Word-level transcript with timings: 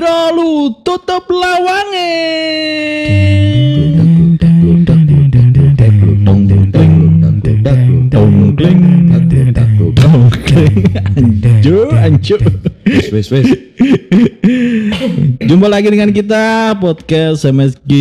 piro 0.00 0.32
lu 0.32 0.72
tutup 0.80 1.28
lawange. 1.28 2.16
Anjo, 11.20 11.92
anjo. 11.92 12.36
Wes 13.12 13.28
wes. 13.28 13.44
Jumpa 15.44 15.68
lagi 15.68 15.92
dengan 15.92 16.16
kita 16.16 16.80
podcast 16.80 17.44
MSG 17.44 17.92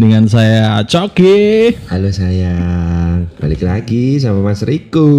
dengan 0.00 0.32
saya 0.32 0.80
Coki. 0.88 1.76
Halo 1.92 2.08
sayang, 2.08 3.28
balik 3.36 3.60
lagi 3.60 4.16
sama 4.16 4.40
Mas 4.40 4.64
Riko. 4.64 5.12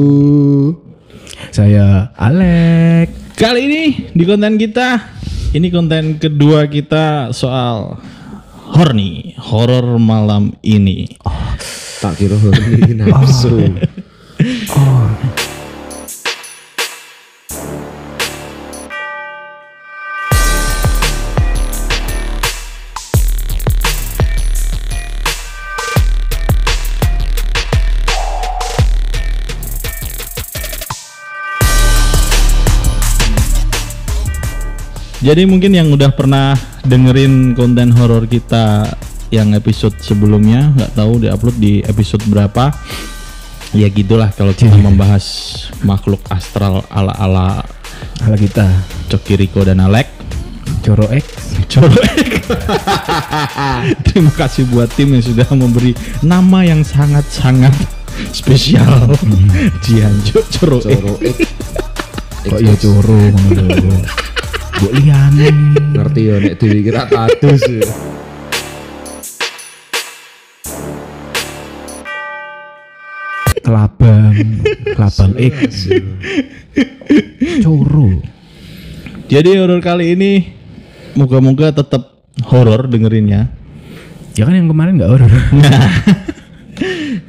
Saya 1.54 2.10
Alek. 2.18 3.31
Kali 3.42 3.66
ini 3.66 4.14
di 4.14 4.22
konten 4.22 4.54
kita, 4.54 5.02
ini 5.58 5.74
konten 5.74 6.22
kedua 6.22 6.70
kita 6.70 7.34
soal 7.34 7.98
horny, 8.70 9.34
horor 9.34 9.98
malam 9.98 10.54
ini. 10.62 11.10
Tak 12.06 12.22
kira 12.22 12.38
ini 12.38 12.94
nafsu. 13.02 13.66
Jadi 35.22 35.46
mungkin 35.46 35.78
yang 35.78 35.94
udah 35.94 36.10
pernah 36.18 36.58
dengerin 36.82 37.54
konten 37.54 37.94
horor 37.94 38.26
kita 38.26 38.90
yang 39.30 39.54
episode 39.54 39.94
sebelumnya, 40.02 40.74
nggak 40.74 40.98
tahu 40.98 41.22
diupload 41.22 41.58
di 41.62 41.86
episode 41.86 42.26
berapa. 42.26 42.74
Ya 43.72 43.88
gitulah 43.88 44.34
kalau 44.36 44.52
kita 44.52 44.76
membahas 44.76 45.24
makhluk 45.86 46.20
astral 46.28 46.84
ala-ala 46.92 47.64
Halo 48.22 48.38
kita. 48.38 48.66
Coki 49.10 49.34
Riko 49.34 49.66
dan 49.66 49.82
Alek. 49.82 50.06
Coro 50.86 51.10
X. 51.10 51.26
Corek. 51.70 52.46
Terima 54.06 54.32
kasih 54.34 54.70
buat 54.70 54.90
tim 54.94 55.14
yang 55.18 55.26
sudah 55.26 55.46
memberi 55.54 55.94
nama 56.22 56.66
yang 56.66 56.86
sangat-sangat 56.86 57.74
spesial. 58.34 59.14
Cianjo 59.86 60.42
Coro. 60.58 60.78
Coro 60.82 61.14
eh. 61.22 61.36
Kok 62.46 62.60
ya 62.62 62.74
coro. 62.78 63.20
Mbok 64.82 64.98
liyane. 64.98 65.48
Ngerti 65.94 66.22
ya 66.26 66.36
nek 66.42 66.58
dewi 66.58 66.82
kira 66.82 67.06
kados. 67.06 67.62
ya. 67.70 67.86
Kelabang. 73.62 74.34
Kelabang 74.98 75.34
X. 75.38 75.86
Coro. 77.62 78.26
Jadi 79.30 79.54
horor 79.54 79.86
kali 79.86 80.18
ini 80.18 80.50
moga-moga 81.14 81.78
tetap 81.78 82.26
horor 82.50 82.90
dengerinnya. 82.90 83.54
Ya 84.34 84.50
kan 84.50 84.58
yang 84.58 84.66
kemarin 84.66 84.98
nggak 84.98 85.14
horor. 85.14 85.30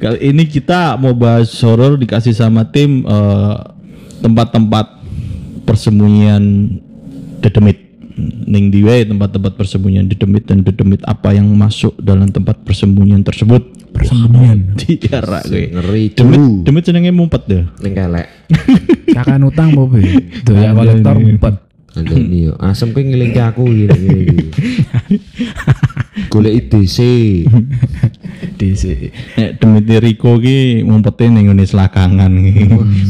Kali 0.01 0.19
ini 0.25 0.49
kita 0.49 0.97
mau 0.97 1.13
bahas 1.13 1.53
horor 1.61 2.01
dikasih 2.01 2.33
sama 2.33 2.65
tim 2.73 3.05
eh, 3.05 3.55
tempat-tempat 4.25 5.05
persembunyian 5.69 6.81
dedemit. 7.43 7.77
Ning 8.45 8.69
diwe 8.69 9.09
tempat-tempat 9.09 9.57
persembunyian 9.57 10.05
dedemit 10.05 10.45
dan 10.45 10.61
dedemit 10.61 11.01
apa 11.03 11.33
yang 11.33 11.49
masuk 11.49 11.97
dalam 11.97 12.29
tempat 12.29 12.61
persembunyian 12.61 13.25
tersebut. 13.25 13.91
Persembunyian. 13.91 14.77
Tiara 14.77 15.41
gue. 15.43 15.73
Ngeri 15.73 16.13
Demit, 16.13 16.41
demit 16.63 16.83
jenenge 16.85 17.11
mumpet 17.11 17.43
deh. 17.49 17.65
Ning 17.81 17.93
kelek. 17.97 18.27
Kakak 19.17 19.41
utang 19.43 19.73
po 19.73 19.89
be. 19.89 20.01
Tuh 20.45 20.55
ya 20.55 20.71
kolektor 20.77 21.17
empat. 21.17 21.55
Ada 21.93 22.15
ini 22.17 22.49
yo. 22.49 22.53
Asem 22.57 22.89
kowe 22.89 23.05
ngelingke 23.05 23.37
aku 23.37 23.69
gini 23.69 23.97
gini. 24.25 24.45
Golek 26.29 26.53
IDC. 26.65 26.97
DC. 28.59 28.83
Nek 29.39 29.49
demit 29.57 29.87
Riko 30.03 30.37
ki 30.37 30.83
mumpete 30.83 31.31
ning 31.31 31.49
ngene 31.49 31.63
selakangan. 31.63 32.31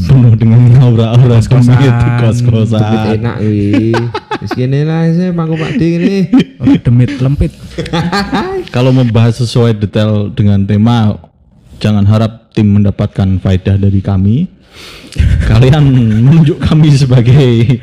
Penuh 0.07 0.33
dengan 0.38 0.61
aura-aura 0.81 1.41
Kos-kosan. 1.41 1.73
kos 1.73 1.89
Demit 1.89 2.13
kos-kosan. 2.21 2.81
enak 3.17 3.35
kuwi. 3.41 3.93
Wis 4.43 4.51
kene 4.53 4.79
lah 4.83 5.07
saya 5.09 5.31
Bangku 5.31 5.55
Pak 5.55 5.72
D 5.79 5.81
ini. 5.97 6.16
Oh, 6.59 6.75
demit 6.77 7.11
lempit. 7.17 7.51
Kalau 8.75 8.91
membahas 8.91 9.39
sesuai 9.41 9.77
detail 9.79 10.29
dengan 10.33 10.61
tema, 10.67 11.17
jangan 11.79 12.05
harap 12.05 12.51
tim 12.53 12.69
mendapatkan 12.69 13.41
faedah 13.41 13.75
dari 13.81 13.99
kami. 13.99 14.47
Kalian 15.44 15.94
menunjuk 15.94 16.57
kami 16.57 16.89
sebagai 16.95 17.78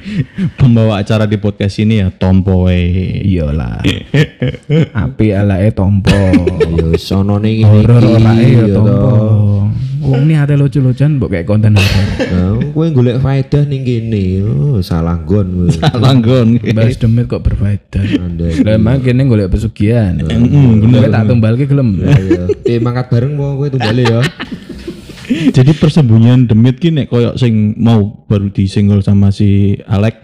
pembawa 0.59 0.99
acara 0.99 1.29
di 1.31 1.39
podcast 1.39 1.79
ini 1.79 2.03
ya 2.03 2.11
tompo 2.11 2.67
we. 2.67 2.91
Iyalah. 3.23 3.85
Api 4.91 5.27
alae 5.31 5.71
tompo. 5.71 6.17
Yo 6.75 6.99
sono 6.99 7.39
ning 7.39 7.63
Horor 7.63 8.03
ya 8.19 8.35
ya 8.35 8.67
tompo. 8.75 9.13
Wong 10.01 10.27
ini 10.27 10.35
ate 10.41 10.57
lucu-lucuan 10.57 11.21
mbok 11.21 11.29
kayak 11.29 11.47
konten 11.47 11.77
horor. 11.77 12.07
Nah, 12.33 12.57
kowe 12.73 12.89
golek 12.89 13.21
faedah 13.21 13.69
ning 13.69 13.85
kene. 13.85 14.41
Oh, 14.43 14.81
salah 14.81 15.21
gon 15.23 15.69
kowe. 15.69 15.69
Langgon. 16.01 16.57
Bahas 16.73 16.97
demit 16.97 17.29
kok 17.29 17.45
berfaedah. 17.45 18.19
Anda. 18.19 18.49
Lah 18.65 18.81
emang 18.81 19.05
kene 19.05 19.29
golek 19.29 19.53
pesugihan. 19.53 20.17
Kowe 20.25 21.07
tak 21.07 21.29
tumbalke 21.29 21.69
gelem. 21.69 22.01
Tim 22.65 22.81
mangkat 22.81 23.13
bareng 23.13 23.37
mau 23.37 23.61
kowe 23.61 23.69
tumbale 23.69 24.03
ya. 24.03 24.25
Jadi 25.31 25.73
persembunyian 25.79 26.47
demit 26.47 26.77
ki 26.77 26.91
nek 26.91 27.07
koyo 27.09 27.39
sing 27.39 27.79
mau 27.79 28.25
baru 28.27 28.51
disinggol 28.51 29.01
sama 29.01 29.31
si 29.31 29.79
Alek 29.87 30.17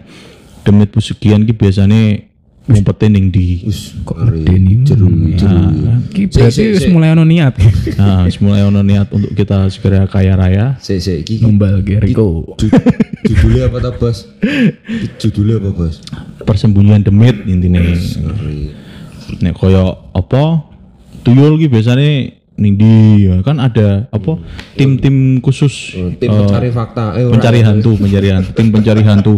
demit 0.67 0.91
pesugihan 0.91 1.39
ki 1.41 1.55
biasane 1.55 2.27
ngumpete 2.67 3.07
ning 3.07 3.31
di. 3.31 3.63
Wis 3.63 3.95
Kok 4.03 4.27
medeni 4.27 4.83
jeru 4.83 5.07
jeru. 5.39 5.63
Ki 6.11 6.27
berarti 6.27 6.63
wis 6.75 6.85
mulai 6.91 7.15
ono 7.15 7.23
niat. 7.23 7.55
Nah, 7.95 8.27
mulai 8.43 8.67
ono 8.67 8.83
niat 8.83 9.07
untuk 9.15 9.31
kita 9.31 9.71
segera 9.71 10.03
kaya 10.05 10.35
raya. 10.35 10.75
Sik 10.83 10.99
sik 10.99 11.17
iki 11.23 11.39
Numbal 11.39 11.79
ke 11.81 12.03
Riko. 12.03 12.59
ju- 12.59 12.71
judulnya 13.23 13.71
apa 13.71 13.79
ta, 13.79 13.89
Bos? 13.95 14.27
Judulnya 15.19 15.63
apa, 15.63 15.69
Bos? 15.71 16.03
Persembunyian 16.43 17.07
demit 17.07 17.47
intine. 17.47 17.95
Nek 19.39 19.55
koyo 19.55 20.11
apa 20.11 20.67
tuyul 21.23 21.59
ki 21.59 21.67
biasane 21.71 22.36
ning 22.57 22.73
di 22.73 23.29
ya 23.29 23.39
kan 23.45 23.61
ada 23.61 24.09
apa 24.09 24.41
tim-tim 24.73 25.37
khusus 25.45 25.93
Oh, 25.93 26.09
Tim 26.17 26.33
pencari 26.33 26.69
fakta. 26.73 27.13
Eh, 27.15 27.29
pencari 27.29 27.61
hantu, 27.61 27.93
pencari 28.01 28.27
hantu, 28.33 28.49
tim 28.57 28.67
pencari 28.73 29.01
hantu. 29.05 29.33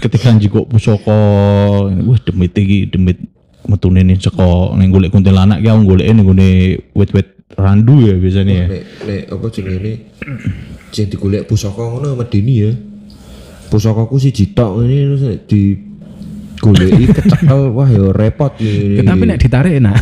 Ketika 0.00 0.32
njiko 0.32 0.64
pusaka, 0.68 1.16
wah 1.88 2.18
demit 2.24 2.52
iki 2.56 2.88
demit 2.88 3.16
metune 3.68 4.04
ning 4.04 4.20
saka 4.20 4.72
ning 4.76 4.92
golek 4.92 5.12
kuntilanak 5.12 5.60
ki 5.60 5.68
aku 5.68 5.82
goleke 5.96 6.12
ning 6.12 6.26
gone 6.26 6.48
wit-wit 6.94 7.28
randu 7.56 8.04
ya 8.04 8.14
biasanya 8.16 8.54
ya. 8.54 8.66
Nek 8.68 8.82
nek 9.08 9.22
apa 9.32 9.46
jenenge? 9.52 9.92
Sing 10.92 11.06
digolek 11.12 11.44
pusaka 11.48 11.80
ngono 11.82 12.16
medeni 12.16 12.54
ya. 12.64 12.72
Pusakaku 13.66 14.16
siji 14.22 14.54
tok 14.54 14.84
ini 14.86 14.96
terus 15.10 15.24
goleki 16.66 17.14
kecekel 17.14 17.70
wah 17.70 17.86
ya 17.86 18.10
repot 18.10 18.58
ini. 18.58 19.06
Tapi 19.06 19.22
nek 19.22 19.38
ditarik 19.38 19.78
enak. 19.78 19.94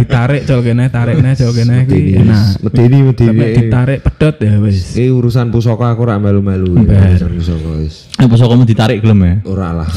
ditarik 0.00 0.42
col 0.48 0.60
kene, 0.64 0.88
tarik 0.88 1.20
kene, 1.20 1.36
col 1.36 1.52
kene 1.52 1.76
kuwi 1.84 2.16
enak. 2.16 2.64
medeni 2.64 2.98
medeni. 3.04 3.36
nek 3.36 3.50
ditarik 3.60 3.98
pedot 4.00 4.36
ya 4.40 4.56
wis. 4.56 4.96
Eh 4.96 5.12
urusan 5.12 5.52
pusaka 5.52 5.92
aku 5.92 6.08
ora 6.08 6.16
melu-melu 6.16 6.88
ya, 6.88 7.20
urusan 7.20 7.32
pusaka 7.36 7.70
wis. 7.84 8.08
Eh 8.16 8.26
pusaka 8.26 8.56
kamu 8.56 8.64
ditarik 8.64 8.98
gelem 9.04 9.20
ya? 9.20 9.34
Ora 9.44 9.84
lah. 9.84 9.88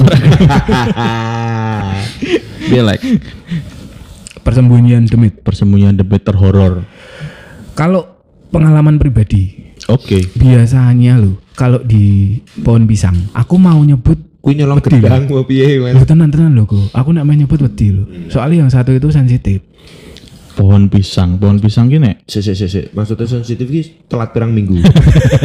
Belek. 2.72 2.99
Persembunyian 4.41 5.08
demit. 5.08 5.40
Persembunyian 5.40 5.96
demit 5.96 6.22
terhoror. 6.26 6.84
Kalau 7.72 8.20
pengalaman 8.52 8.99
pribadi, 8.99 9.73
Oke. 9.87 10.28
biasanya 10.35 11.17
lo 11.17 11.40
kalau 11.61 11.79
di 11.84 12.40
pohon 12.66 12.90
pisang, 12.90 13.14
aku 13.37 13.59
mau 13.59 13.78
nyebut 13.85 14.17
Kuwi 14.41 14.58
nyolong 14.58 14.82
gedang 14.82 15.29
mau 15.29 15.46
piye 15.46 15.78
Loh 15.78 15.93
men. 15.93 16.02
tenan-tenan 16.02 16.58
lho. 16.58 16.66
Aku 16.97 17.14
nak 17.14 17.29
main 17.29 17.38
nyebut 17.38 17.61
wedi 17.61 17.93
lho. 17.93 18.09
Soalnya 18.34 18.66
yang 18.66 18.73
satu 18.73 18.90
itu 18.90 19.14
sensitif. 19.14 19.61
Pohon 20.58 20.90
pisang, 20.90 21.40
pohon 21.40 21.61
pisang 21.61 21.88
ki 21.88 22.02
nek 22.02 22.26
Sik 22.26 22.41
sik 22.43 22.55
sik 22.58 22.70
sik. 22.70 22.85
Maksudnya 22.97 23.29
sensitif 23.29 23.70
ki 23.70 23.82
telat 24.09 24.34
pirang 24.34 24.49
minggu. 24.49 24.82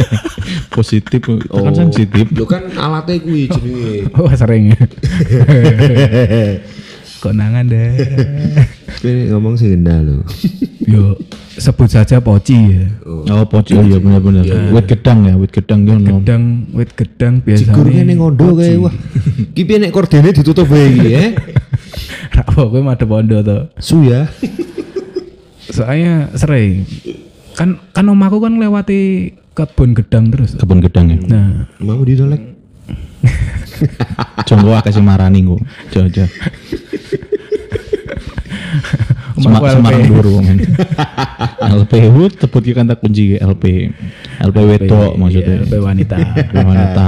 positif 0.75 1.21
kan 1.21 1.73
sensitif. 1.77 2.25
Lho 2.33 2.45
kan 2.49 2.73
alatnya 2.73 3.21
kuwi 3.21 3.45
jenenge. 3.45 4.09
Oh 4.17 4.29
sering 4.33 4.73
ya. 4.73 4.81
konangan 7.19 7.65
deh. 7.67 7.89
Kowe 9.01 9.13
ngomong 9.33 9.53
sing 9.57 9.77
gendah 9.77 9.97
lho. 10.01 10.15
Yo 10.91 11.19
sebut 11.59 11.89
saja 11.91 12.23
poci 12.23 12.55
ya. 12.55 12.85
Oh, 13.05 13.43
poci 13.43 13.75
oh 13.75 13.83
iya 13.83 13.99
benar-benar. 13.99 14.45
Wit 14.71 14.87
gedang 14.87 15.27
ya, 15.27 15.33
wit 15.35 15.51
gedang 15.51 15.83
ya 15.83 15.99
ono. 15.99 16.23
Gedang, 16.23 16.43
wit 16.71 16.91
gedang 16.95 17.43
Sigurnya 17.43 18.01
biasanya. 18.01 18.01
ning 18.07 18.17
ngondo 18.17 18.47
kae 18.55 18.75
wah. 18.79 18.93
Ki 19.51 19.61
piye 19.67 19.77
nek 19.83 19.91
kordene 19.91 20.31
ditutup 20.31 20.69
wae 20.71 20.87
iki 20.95 21.09
eh. 21.11 21.29
Rapo 22.37 22.71
kowe 22.71 22.81
madhep 22.81 23.09
pondo 23.09 23.37
to. 23.43 23.57
Su 23.83 24.05
ya. 24.05 24.31
Soalnya 25.67 26.31
sering 26.39 26.87
kan 27.57 27.81
kan 27.91 28.05
omahku 28.07 28.39
kan 28.39 28.55
lewati 28.55 29.33
kebun 29.57 29.97
gedang 29.97 30.31
terus. 30.31 30.55
Kebun 30.55 30.79
gedang 30.79 31.11
ya. 31.11 31.17
Nah, 31.27 31.67
Mau 31.81 31.99
ditolek. 32.05 32.55
Jonggo 34.47 34.77
kasih 34.81 35.03
marani 35.03 35.43
kok. 35.43 35.61
Jojo. 35.93 36.25
Sema, 39.37 39.61
Omahku 39.61 39.65
LP. 39.69 39.77
Semarang 39.77 40.03
dulu 40.09 40.31
men. 40.41 40.57
LP 41.77 41.93
Wood 42.09 42.33
tebut 42.41 42.61
ki 42.65 42.73
kan 42.73 42.89
tak 42.89 42.99
kunci 43.05 43.37
LP. 43.37 43.93
LP 44.41 44.57
wedok 44.65 45.13
maksudnya. 45.13 45.61
Iya, 45.61 45.63
LP 45.63 45.73
wanita. 45.77 46.17
LP 46.49 46.55
wanita. 46.65 47.07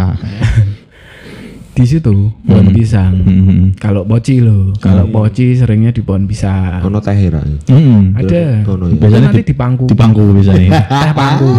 di 1.80 1.88
situ 1.88 2.12
pohon 2.44 2.75
pisang. 2.75 3.24
Hmm. 3.24 3.71
Kalau 3.80 4.04
poci 4.04 4.44
lo, 4.44 4.75
kalau 4.83 5.07
poci 5.07 5.56
seringnya 5.56 5.95
di 5.95 6.04
pohon 6.04 6.27
pisang. 6.27 6.83
Ono 6.83 7.00
teh. 7.00 7.16
Hmm. 7.16 8.19
Ada. 8.19 8.68
Ya. 8.68 8.68
Biasanya 9.00 9.31
nanti 9.31 9.48
di- 9.48 9.56
pangku. 9.56 9.88
Di 9.88 9.95
pangku 9.95 10.19
biasanya. 10.36 10.75
Teh 10.75 11.13
pangku. 11.16 11.50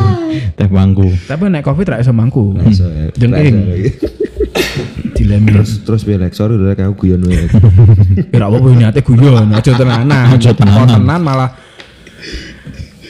Teh 0.60 0.68
pangku. 0.68 1.08
Tapi 1.24 1.42
naik 1.48 1.64
covid 1.64 1.86
ra 1.88 1.96
iso 2.04 2.12
mangku. 2.12 2.52
Ya. 2.52 3.08
Jengking. 3.16 3.56
Ra 5.20 5.34
iso 5.34 5.40
lagi. 5.40 5.42
Dilem. 5.42 5.42
Terus 5.46 5.70
terus 5.84 6.02
piye 6.06 6.16
lek 6.16 6.32
sorry 6.32 6.56
lek 6.56 6.80
aku 6.80 7.06
guyon 7.06 7.20
wae. 7.28 7.46
Ya 8.36 8.46
apa 8.48 8.56
punya 8.56 8.88
niate 8.88 9.00
guyon, 9.04 9.52
aja 9.52 9.72
tenanan. 9.76 10.26
Aja 10.32 10.50
tenanan. 10.56 10.88
Tenan 10.88 11.20
malah 11.20 11.50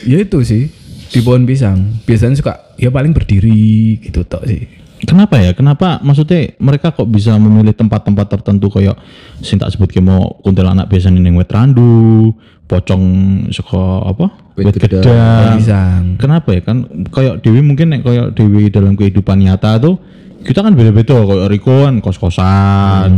Ya 0.07 0.17
itu 0.17 0.41
sih 0.43 0.73
di 1.11 1.21
pohon 1.21 1.45
pisang. 1.45 2.01
Biasanya 2.09 2.37
suka 2.39 2.55
ya 2.81 2.89
paling 2.89 3.13
berdiri 3.13 4.01
gitu 4.01 4.25
tok 4.25 4.49
sih. 4.49 4.81
Kenapa 5.01 5.41
ya? 5.41 5.57
Kenapa 5.57 5.97
maksudnya 6.05 6.53
mereka 6.61 6.93
kok 6.93 7.09
bisa 7.09 7.33
memilih 7.41 7.73
tempat-tempat 7.73 8.27
tertentu 8.29 8.69
kayak 8.69 9.01
sing 9.41 9.57
tak 9.57 9.73
sebut 9.73 9.89
ki 9.89 10.05
mau 10.05 10.37
kuntilanak 10.45 10.93
biasanya 10.93 11.25
ning 11.25 11.41
wet 11.41 11.49
randu, 11.49 12.37
pocong 12.69 13.05
saka 13.49 14.13
apa? 14.13 14.29
Wit 14.61 14.77
Wit 14.77 14.77
gedang. 14.77 16.21
Kenapa 16.21 16.53
ya? 16.53 16.61
Kan 16.61 17.09
kayak 17.09 17.41
Dewi 17.41 17.65
mungkin 17.65 17.97
nek 17.97 18.05
kayak 18.05 18.37
Dewi 18.37 18.69
dalam 18.69 18.93
kehidupan 18.93 19.41
nyata 19.41 19.81
tuh 19.81 19.97
kita 20.41 20.61
kan 20.61 20.73
beda-beda 20.73 21.17
kayak 21.21 21.49
Riko 21.49 21.85
kan 21.85 22.01
kos-kosan. 22.01 23.09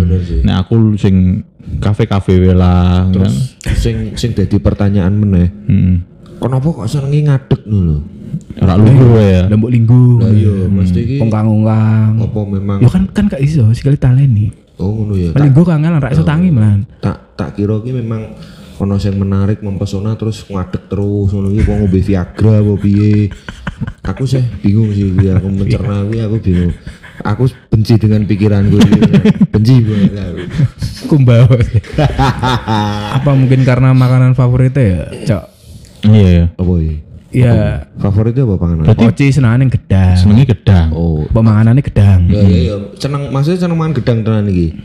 Nek 0.43 0.57
aku 0.59 0.97
sing 0.97 1.47
kafe-kafe 1.79 2.53
lah. 2.53 3.07
kan. 3.09 3.33
Sing 3.75 4.15
sing 4.15 4.31
dadi 4.33 4.59
pertanyaan 4.59 5.13
meneh. 5.13 5.49
Hmm. 5.67 5.95
Kenapa 6.37 6.67
kok 6.67 6.87
senengi 6.87 7.23
ngadeg 7.25 7.63
ngono? 7.65 7.97
Ora 8.59 8.75
lugu 8.75 9.07
ya. 9.17 9.47
Lembuk 9.47 9.71
linggu. 9.71 10.03
Lah 10.19 10.33
iya, 10.33 10.55
mesti 10.67 10.99
iki 10.99 11.17
Ongkang-ongkang. 11.21 12.19
apa 12.19 12.41
memang 12.49 12.79
Ya 12.81 12.89
kan 12.89 13.05
kan 13.09 13.25
gak 13.29 13.41
iso 13.41 13.71
sekali 13.73 13.95
taleni. 13.97 14.51
oh 14.77 14.91
ngono 14.91 15.15
ya. 15.15 15.31
Tak, 15.31 15.47
Linggu 15.47 15.63
kangen 15.63 16.01
ra 16.01 16.11
iso 16.11 16.25
tangi 16.25 16.51
malan. 16.51 16.83
tak 16.99 17.39
tak 17.39 17.55
kira 17.55 17.79
ki 17.79 17.93
memang 17.95 18.35
ono 18.77 18.99
sing 18.99 19.15
menarik 19.15 19.63
mempesona 19.63 20.17
terus 20.17 20.43
ngadeg 20.43 20.91
terus 20.91 21.31
ngono 21.31 21.53
iki 21.53 21.63
ngombe 21.63 22.01
Viagra 22.01 22.59
apa 22.59 22.73
piye. 22.77 23.31
Aku 24.03 24.27
sih 24.27 24.43
bingung 24.59 24.91
sih 24.91 25.13
aku 25.29 25.47
mencerna 25.47 26.03
aku 26.27 26.37
bingung. 26.41 26.75
Aku 27.23 27.47
benci 27.71 27.95
dengan 27.99 28.27
pikiranku 28.27 28.77
iki. 28.83 29.01
benci 29.55 29.75
banget. 29.83 30.35
Kumbau. 31.07 31.47
Apa 33.19 33.31
mungkin 33.33 33.63
karena 33.63 33.95
makanan 33.95 34.35
favoritnya 34.35 34.83
ya, 34.83 35.03
Cok? 35.27 35.45
Iya 36.11 36.29
ya. 36.29 36.45
Apa 36.59 36.73
iki? 36.83 36.97
Ya, 37.33 37.89
Favoritnya 37.97 38.45
apa 38.45 38.61
panganan? 38.61 38.93
poci 38.93 39.33
senane 39.33 39.65
gedang. 39.73 40.21
Senengnya 40.21 40.53
gedang. 40.53 40.93
Oh. 40.93 41.25
Pemanganannya 41.33 41.81
gedang. 41.81 42.29
Ya 42.29 42.45
ya 42.45 42.61
ya, 42.61 42.77
seneng 43.01 43.33
maksudnya 43.33 43.65
seneng 43.65 43.81
mangan 43.81 43.97
gedang 43.97 44.21
tenan 44.21 44.53
iki. 44.53 44.77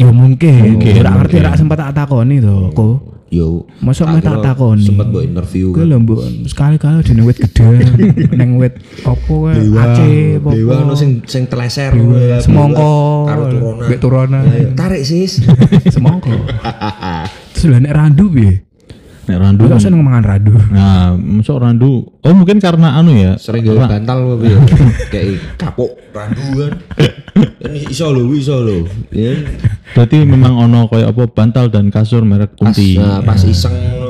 Ya 0.00 0.08
mungkin. 0.08 0.80
Ora 0.80 1.20
ngerti 1.20 1.36
ora 1.44 1.52
sempat 1.52 1.76
tak 1.84 1.92
takoni 1.92 2.40
to, 2.40 2.72
kok. 2.72 2.96
Yo. 3.32 3.64
Masa 3.80 4.04
meh 4.04 4.20
tak 4.20 4.44
takoni. 4.44 4.84
Sempet 4.84 5.08
mbok 5.08 5.24
interview 5.24 5.72
kan. 5.72 5.88
lho 5.88 5.96
mbok 6.04 6.20
sekali-kali 6.52 7.00
di 7.00 7.24
wit 7.24 7.40
gedang, 7.40 7.80
neng 8.38 8.60
wit 8.60 8.76
opo 9.08 9.48
kae 9.48 9.56
Aceh 9.72 10.36
apa. 10.36 10.50
Dewa 10.52 10.84
ono 10.84 10.92
sing 10.92 11.24
sing 11.24 11.48
teleser 11.48 11.96
semongko. 12.44 12.92
karo 13.24 13.42
turunan. 13.48 13.88
Mbek 13.88 13.98
turunan. 14.04 14.44
Ayo, 14.44 14.68
Tarik 14.76 15.08
sis. 15.08 15.40
Semongko. 15.96 16.28
Terus 17.56 17.66
lha 17.72 17.80
nek 17.80 17.96
randu 17.96 18.28
piye? 18.28 18.68
Nek 19.22 19.38
randu. 19.38 19.70
Gue 19.70 19.78
seneng 19.78 20.02
mangan 20.02 20.24
randu. 20.26 20.50
Nah, 20.68 21.14
masuk 21.14 21.62
randu. 21.62 22.10
Oh 22.20 22.34
mungkin 22.34 22.58
karena 22.58 22.98
anu 22.98 23.14
ya. 23.14 23.38
Sering 23.38 23.62
gawe 23.62 23.86
bantal 23.86 24.18
apa 24.18 24.34
piye? 24.36 24.56
Kayak 25.14 25.28
kapuk 25.54 25.94
randu 26.10 26.42
kan. 26.58 26.72
Ini 27.62 27.86
iso 27.86 28.10
lho, 28.10 28.26
iso 28.34 28.58
lho. 28.58 28.82
Ya. 29.14 29.38
Berarti 29.94 30.26
memang 30.26 30.58
ono 30.58 30.88
kayak 30.88 31.14
apa 31.14 31.22
bantal 31.28 31.68
dan 31.68 31.86
kasur 31.88 32.24
merek 32.24 32.56
Pas, 32.56 32.74
kunti. 32.74 32.96
nah, 32.96 33.20
pas 33.20 33.38
iseng 33.38 33.70
ngono 33.70 34.08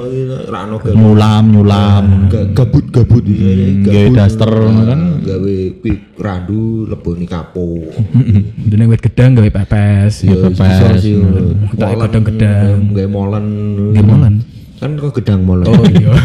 ra 0.48 0.64
ono 0.64 0.76
gawe 0.78 0.94
Nyulam, 0.94 1.44
nyulam. 1.50 2.04
ga- 2.30 2.48
gabut-gabut 2.54 3.20
iki. 3.22 3.82
gawe 3.82 4.08
daster 4.16 4.48
Nah, 4.48 4.84
kan. 4.86 5.00
Gawe 5.20 5.54
randu 6.16 6.88
leboni 6.88 7.26
kapuk. 7.26 7.92
Dene 8.70 8.84
wit 8.86 9.02
gedang 9.02 9.36
gawe 9.36 9.50
pepes. 9.50 10.24
Ya, 10.24 10.40
pepes. 10.40 10.56
iso 10.56 10.86
sih. 10.96 11.14
Tak 11.76 11.84
Molen, 11.90 12.00
gedang-gedang. 12.00 12.76
Gawe 12.96 13.08
molen. 13.10 14.34
Kan 14.82 14.98
kok 14.98 15.22
gedang 15.22 15.46
molen. 15.46 15.70
Oh 15.70 15.86
iya. 15.86 16.10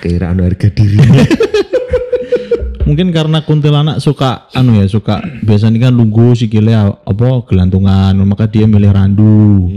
Kira 0.00 0.32
anu 0.32 0.48
harga 0.48 0.72
diri. 0.72 0.96
Mungkin 2.88 3.12
karena 3.12 3.44
kuntilanak 3.44 4.00
suka 4.00 4.48
anu 4.56 4.80
ya, 4.80 4.88
suka 4.88 5.20
biasanya 5.44 5.92
kan 5.92 5.92
lugu 5.92 6.32
sikile 6.32 6.72
apa 6.72 7.28
gelantungan, 7.44 8.16
maka 8.24 8.48
dia 8.48 8.64
milih 8.64 8.88
randu. 8.88 9.68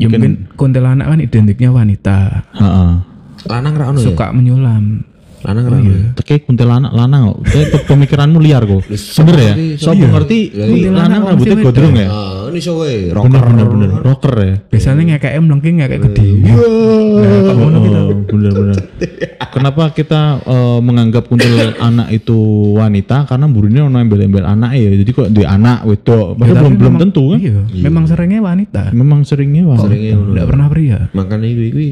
Ya 0.00 0.08
mungkin 0.08 0.48
kuntilanak 0.56 1.12
kan 1.12 1.20
identiknya 1.20 1.68
wanita. 1.68 2.48
Heeh. 2.56 2.92
Lanang 3.44 3.76
ra 3.76 3.92
ono 3.92 4.00
ya? 4.00 4.08
Suka 4.08 4.32
menyulam. 4.32 5.04
Lanang 5.42 5.64
ra 5.66 5.76
ono. 5.76 5.90
ya? 5.90 5.98
Teke 6.14 6.34
kuntilanak 6.42 6.92
lanang 6.92 7.20
kok. 7.28 7.38
Eh, 7.50 7.66
pe- 7.66 7.84
pemikiranmu 7.84 8.38
liar 8.38 8.62
kok. 8.62 8.82
Bener 8.88 9.36
ya? 9.36 9.52
Sopo 9.76 10.04
ngerti 10.04 10.38
kuntilanak 10.50 11.18
rambutnya 11.24 11.56
gondrong 11.58 11.94
ya? 11.94 12.08
Ah, 12.08 12.42
ini 12.48 12.58
so 12.58 12.72
wae, 12.78 13.10
Bener 13.10 13.16
rocker. 13.16 13.42
bener 13.44 13.66
bener. 13.66 13.88
Rocker 14.00 14.34
ya. 14.38 14.54
Biasanya 14.68 15.02
ngekek 15.08 15.32
melengking 15.38 15.74
ngekek 15.78 16.00
gede. 16.06 16.26
Oh, 16.52 18.14
bener 18.24 18.52
bener. 18.52 18.76
Kenapa 19.52 19.92
kita 19.92 20.40
eh, 20.40 20.78
menganggap 20.80 21.28
kuntil 21.28 21.52
anak 21.76 22.08
itu 22.10 22.38
wanita? 22.72 23.26
Karena 23.26 23.44
burine 23.46 23.84
ono 23.84 23.98
embel-embel 23.98 24.42
anak 24.42 24.72
ya. 24.74 24.90
Jadi 24.94 25.10
kok 25.12 25.28
di 25.28 25.42
anak 25.42 25.84
wedok. 25.84 26.34
Padahal 26.34 26.54
Tapi 26.54 26.62
belum 26.62 26.72
belum 26.78 26.94
tentu 26.98 27.22
kan. 27.28 27.38
Iya, 27.38 27.60
memang 27.82 28.04
seringnya 28.06 28.40
wanita. 28.40 28.82
Memang 28.94 29.20
seringnya 29.22 29.62
ngono. 29.66 29.90
Enggak 29.92 30.46
pernah 30.48 30.66
pria. 30.70 30.98
Makanya 31.12 31.46
iki 31.46 31.90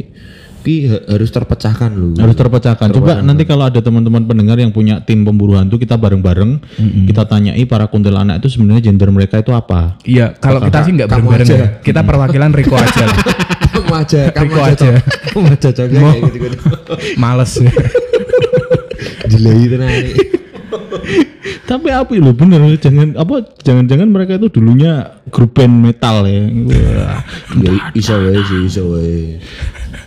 ha- 0.62 1.05
harus 1.09 1.31
terpecahkan 1.31 1.90
lu. 1.90 2.12
harus 2.14 2.37
terpecahkan. 2.37 2.93
Coba 2.93 3.21
nanti 3.21 3.43
kalau 3.45 3.64
ada 3.64 3.81
teman-teman 3.81 4.23
pendengar 4.23 4.57
yang 4.57 4.71
punya 4.71 5.00
tim 5.00 5.25
pemburu 5.25 5.57
hantu 5.57 5.76
kita 5.76 5.97
bareng-bareng 5.97 6.61
kita 7.07 7.25
tanyai 7.25 7.64
para 7.64 7.87
kuntilanak 7.87 8.38
itu 8.38 8.52
sebenarnya 8.52 8.85
gender 8.85 9.09
mereka 9.09 9.38
itu 9.38 9.50
apa? 9.50 9.97
Iya, 10.05 10.37
kalau 10.37 10.61
kita 10.61 10.85
sih 10.85 10.93
nggak 10.95 11.09
bareng-bareng 11.09 11.49
ya. 11.49 11.67
Kita 11.81 12.00
perwakilan 12.02 12.50
Riko 12.52 12.76
aja 12.76 13.05
kamu 13.75 13.93
aja, 13.97 14.21
kamu 14.31 14.45
Riko 14.47 14.61
aja. 14.62 14.88
Kamu 15.31 15.47
aja 15.49 15.69
coba 15.73 15.88
kayak 15.88 16.23
gitu-gitu. 16.29 16.59
Males. 17.17 17.52
Jelai 19.31 19.64
tenan. 19.67 19.90
Tapi 21.64 21.88
apa 21.88 22.11
lo 22.18 22.35
bener 22.35 22.66
jangan 22.82 23.14
apa 23.14 23.47
jangan-jangan 23.62 24.09
mereka 24.11 24.35
itu 24.37 24.50
dulunya 24.50 25.23
grup 25.30 25.54
band 25.54 25.75
metal 25.80 26.26
ya. 26.26 26.42
Wah. 26.50 27.23
Ya 27.62 27.70
iso 27.94 28.14
wae 28.18 28.40
sih, 28.42 28.61
iso 28.66 28.82
wae. 28.90 29.38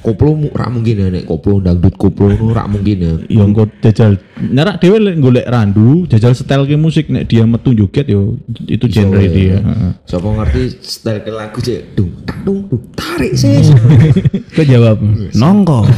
Koplo 0.04 0.36
mu- 0.36 0.52
ra 0.52 0.68
mungkin 0.68 1.00
ya 1.00 1.08
nek 1.08 1.24
koplo 1.24 1.64
dangdut 1.64 1.96
koplo 1.96 2.28
nu 2.36 2.52
ra 2.52 2.68
mungkin 2.68 2.98
ya. 3.00 3.14
Ya 3.32 3.44
engko 3.48 3.72
jajal 3.80 4.20
nyarak 4.36 4.84
dhewe 4.84 5.00
lek 5.00 5.16
golek 5.24 5.48
randu, 5.48 6.04
jajal 6.12 6.36
setel 6.36 6.68
ke 6.68 6.76
musik 6.76 7.08
nek 7.08 7.24
dia 7.32 7.48
metu 7.48 7.72
joget 7.72 8.12
yo 8.12 8.36
itu 8.68 8.84
genre 8.92 9.24
dia. 9.24 9.64
Siapa 10.04 10.28
ngerti 10.28 10.64
style 10.84 11.24
ke 11.24 11.32
lagu 11.32 11.64
cek 11.64 11.96
dung 11.96 12.12
tak 12.28 12.44
dung 12.44 12.68
tarik 12.92 13.32
sis. 13.40 13.72
Kau 14.60 14.68
jawab, 14.68 15.00
nongko. 15.32 15.88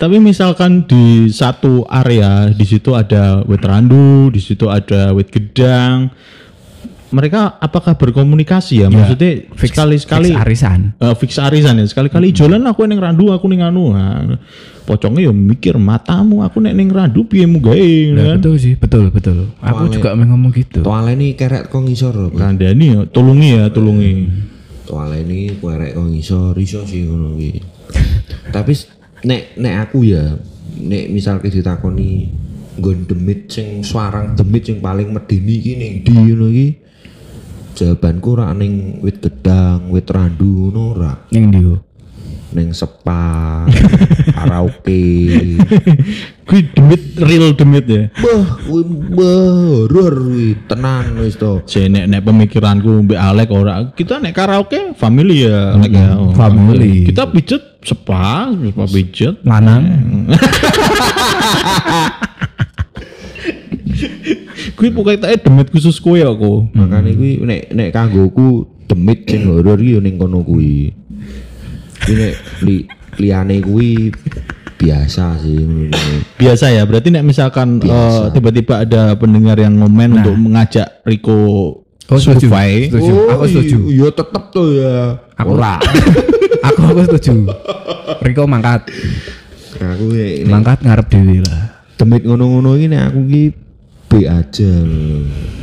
Tapi 0.00 0.16
misalkan 0.16 0.88
di 0.88 1.28
satu 1.28 1.84
area 1.84 2.48
di 2.48 2.64
situ 2.64 2.96
ada 2.96 3.44
wit 3.44 3.60
randu, 3.60 4.32
di 4.32 4.40
situ 4.40 4.64
ada 4.72 5.12
wit 5.12 5.28
gedang. 5.28 6.08
mereka 7.10 7.58
apakah 7.58 7.98
berkomunikasi 7.98 8.86
ya? 8.86 8.88
Maksudnya 8.88 9.50
Fix- 9.58 9.74
sekali-sekali 9.74 10.30
fix 10.30 10.38
arisan. 10.46 10.94
Eh, 10.94 11.14
fix 11.18 11.30
arisan 11.42 11.82
ya 11.82 11.86
sekali-kali 11.90 12.30
jalan 12.30 12.62
aku 12.70 12.86
ning 12.86 13.02
randu 13.02 13.34
aku 13.34 13.50
ning 13.50 13.66
anu 13.66 13.90
nah, 13.90 14.38
pocongnya 14.86 15.26
ya 15.26 15.34
mikir 15.34 15.74
matamu 15.74 16.46
aku 16.46 16.62
nek 16.62 16.70
ning 16.70 16.86
randu 16.86 17.26
piye 17.26 17.50
mu 17.50 17.58
Nah, 17.58 17.74
kan 17.74 18.38
betul 18.38 18.54
sih, 18.62 18.78
betul 18.78 19.10
betul. 19.10 19.50
Aku 19.58 19.90
Soalnya- 19.90 19.94
juga 19.98 20.08
mau 20.14 20.26
ngomong 20.30 20.54
gitu. 20.54 20.86
Toale 20.86 21.18
ini 21.18 21.34
kerek 21.34 21.66
kok 21.66 21.82
ngisor 21.82 22.30
kandani 22.30 22.86
ya 22.94 23.00
tulungi 23.10 23.48
ya 23.58 23.64
tulungi 23.74 24.12
Toale 24.86 25.26
ini 25.26 25.58
kerek 25.58 25.98
kok 25.98 26.06
ngisor 26.06 26.54
iso 26.62 26.86
sih 26.86 27.10
ngono 27.10 27.34
kuwi. 27.34 27.58
Tapi 28.54 28.72
nek 29.24 29.56
nek 29.60 29.74
aku 29.88 30.04
ya 30.06 30.36
nek 30.80 31.04
misal 31.12 31.42
ditakoni 31.42 32.30
nggon 32.80 33.04
demit 33.04 33.50
sing 33.52 33.84
swarang 33.84 34.32
demit 34.38 34.64
sing 34.64 34.80
paling 34.80 35.12
medeni 35.12 35.54
iki 35.60 35.72
ning 35.76 35.92
ndi 36.00 36.10
ngono 36.12 36.46
iki. 36.48 36.68
Jawabanku 37.70 38.28
ora 38.36 38.52
ning 38.52 39.00
wit 39.00 39.24
gedang, 39.24 39.88
wit 39.88 40.08
randu 40.10 40.68
ngono 40.68 40.82
ora. 40.96 41.12
Yang 41.32 41.44
ndi 41.48 41.58
Ning 42.50 42.74
sepa, 42.74 43.62
karaoke. 44.34 44.98
kuwi 46.50 46.66
demit 46.74 47.14
real 47.14 47.54
demit 47.54 47.86
ya 47.86 48.10
Bah, 48.18 48.58
kuwi 48.66 48.82
bah, 49.14 49.86
horor 49.86 50.14
kuwi 50.18 50.58
tenan 50.66 51.14
wis 51.22 51.38
to. 51.38 51.62
saya 51.62 51.86
nek 51.86 52.10
nek 52.10 52.26
pemikiranku 52.26 53.06
mbak 53.06 53.22
Alek 53.22 53.54
ora 53.54 53.86
kita 53.94 54.18
nek 54.18 54.34
karaoke 54.34 54.98
family 54.98 55.46
ya 55.46 55.78
Alek 55.78 55.94
ya 55.94 56.18
Oh, 56.18 56.34
family. 56.34 57.06
kita 57.06 57.30
pijet 57.30 57.62
sepa 57.86 58.50
sepa 58.50 58.82
pijet 58.90 59.38
Lanang. 59.46 60.26
kuwi 64.76 64.88
pokoknya 64.90 65.18
tak 65.30 65.44
demit 65.46 65.68
khusus 65.70 66.00
kowe 66.00 66.16
aku 66.16 66.66
Makane 66.74 67.14
kuwi 67.14 67.40
nek 67.42 67.62
nek 67.70 67.88
kanggoku 67.92 68.66
demit 68.90 69.22
sing 69.22 69.46
horor 69.46 69.78
iki 69.78 69.94
ya 69.94 70.00
ning 70.02 70.18
kono 70.18 70.42
kuwi. 70.42 70.90
Nek 72.08 72.34
li, 72.64 72.76
liyane 73.18 73.60
kuwi 73.60 74.14
biasa 74.80 75.36
sih 75.44 75.60
biasa 76.40 76.72
ya 76.72 76.88
berarti 76.88 77.12
nek 77.12 77.20
misalkan 77.20 77.84
eh, 77.84 78.32
tiba-tiba 78.32 78.80
ada 78.80 79.12
pendengar 79.12 79.60
yang 79.60 79.76
ngomen 79.76 80.16
untuk 80.16 80.36
mengajak 80.40 81.04
Riko 81.04 81.36
Oh, 82.10 82.18
setuju. 82.18 82.50
survei 82.50 82.90
Setuju. 82.90 83.12
Aku 83.30 83.44
setuju. 83.46 83.78
Iya 83.86 84.08
tetep 84.10 84.42
tuh 84.50 84.66
ya. 84.74 85.14
Aku 85.38 85.54
ora. 85.54 85.78
aku 86.66 86.80
aku 86.82 87.00
setuju. 87.06 87.46
Riko 88.18 88.50
mangkat. 88.50 88.90
Aku 89.78 90.10
nek 90.10 90.42
Mangkat 90.50 90.78
ngarep 90.82 91.06
dewi 91.06 91.38
lah. 91.38 91.86
demit 91.94 92.26
ngono-ngono 92.26 92.74
iki 92.74 92.90
nek 92.90 93.02
aku 93.14 93.20
ki 93.30 93.42
B 94.10 94.12
aja. 94.26 94.72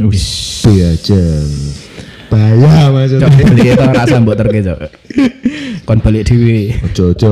Wis. 0.07 0.63
B 0.63 0.79
aja. 0.79 1.19
Bahaya 2.27 2.89
maksudnya. 2.89 3.25
Cok 3.25 3.47
beli 3.47 3.67
itu 3.69 3.85
rasa 3.85 4.15
mbok 4.17 4.35
terke 4.35 4.59
cok. 4.61 4.79
Kon 5.83 5.99
balik 5.99 6.23
dewi. 6.23 6.75
Ojo-ojo. 6.83 7.31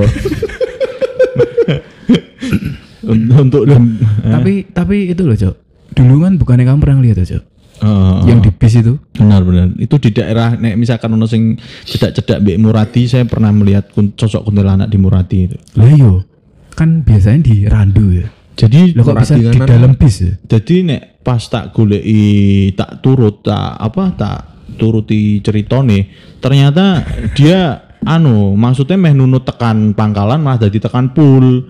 Un- 3.06 3.30
untuk 3.42 3.64
dem- 3.66 4.00
Tapi 4.22 4.54
tapi 4.68 4.96
itu 5.12 5.22
loh 5.22 5.36
cok. 5.36 5.56
Dulu 5.92 6.16
kan 6.22 6.34
bukannya 6.36 6.64
kamu 6.64 6.80
pernah 6.80 7.00
lihat 7.02 7.20
ya, 7.20 7.38
cok. 7.38 7.44
Eh, 7.75 8.20
Yang 8.25 8.40
di 8.42 8.52
bis 8.54 8.74
itu. 8.78 8.94
benar 9.12 9.44
benar 9.44 9.68
itu 9.75 9.96
di 9.98 10.10
daerah 10.10 10.56
nek 10.56 10.80
misalkan 10.80 11.12
ono 11.12 11.28
sing 11.28 11.60
cedak-cedak 11.84 12.40
Mbak 12.40 12.58
Murati 12.58 13.04
saya 13.04 13.28
pernah 13.28 13.52
melihat 13.52 13.92
kun- 13.92 14.16
sosok 14.16 14.48
kuntilanak 14.48 14.88
di 14.88 14.96
Murati 14.96 15.38
itu 15.44 15.58
Lah 15.75 15.92
yo. 15.92 16.24
Kan 16.72 17.04
biasanya 17.04 17.40
di 17.42 17.68
randu 17.68 18.16
ya. 18.16 18.32
jadi 18.56 18.96
Lo 18.96 19.04
kok 19.04 19.20
bisa 19.20 19.36
di 19.36 19.60
dalam 19.60 19.92
bis 19.94 20.16
ya? 20.18 20.32
jadi 20.48 20.75
nek 20.86 21.02
pas 21.20 21.44
tak 21.44 21.75
goleki 21.75 22.24
tak 22.72 23.04
turut 23.04 23.44
tak 23.44 23.75
apa 23.75 24.04
tak 24.14 24.40
turuti 24.76 25.40
ceritone 25.40 26.10
ternyata 26.42 27.06
dia 27.34 27.82
anu 28.02 28.54
maksudnya 28.54 28.98
meh 28.98 29.14
nunut 29.14 29.44
tekan 29.44 29.94
pangkalan 29.94 30.38
malah 30.38 30.62
jadi 30.62 30.78
tekan 30.78 31.10
pool 31.10 31.66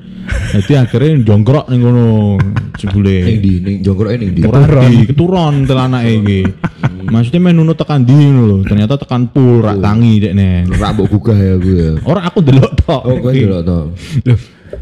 jadi 0.51 0.83
akhirnya 0.83 1.21
jongkrok 1.23 1.69
nih 1.69 1.79
ngono 1.79 2.07
Ning 2.35 2.73
jebule 2.75 3.15
di 3.39 3.53
ning 3.61 3.75
jongkrok 3.79 4.11
ini 4.17 4.25
di. 4.33 4.41
di 4.43 4.97
keturon 5.07 5.63
telanake 5.63 6.11
iki 6.17 6.39
maksudnya 7.07 7.39
meh 7.39 7.53
nunut 7.53 7.77
tekan 7.77 8.03
di 8.03 8.11
lho 8.11 8.65
ternyata 8.65 8.99
tekan 8.99 9.29
pool 9.29 9.63
rak 9.63 9.79
tangi 9.79 10.19
dekne 10.19 10.67
Ora 10.75 10.91
mbok 10.91 11.07
gugah 11.07 11.37
ya 11.37 11.53
aku 11.55 11.69
ya. 11.71 11.89
ora 12.03 12.21
aku 12.25 12.39
delok 12.41 12.71
tok 12.83 13.01
Oh, 13.05 13.15
kowe 13.21 13.31
delok 13.31 13.61
to. 13.63 13.79
Loh. 14.25 14.39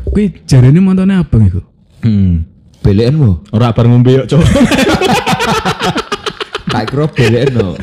Kuwi 0.10 0.24
jarene 0.48 0.80
montone 0.80 1.14
abang 1.14 1.44
iku. 1.46 1.62
hmm. 2.02 2.34
Belekan 2.82 3.16
mo. 3.16 3.32
ora 3.52 3.70
bar 3.72 3.86
ngombe 3.86 4.10
yo 4.12 4.24
cok 4.26 4.42
Tak 6.74 6.90
kira 6.90 7.06
belekan 7.06 7.50
no. 7.54 7.70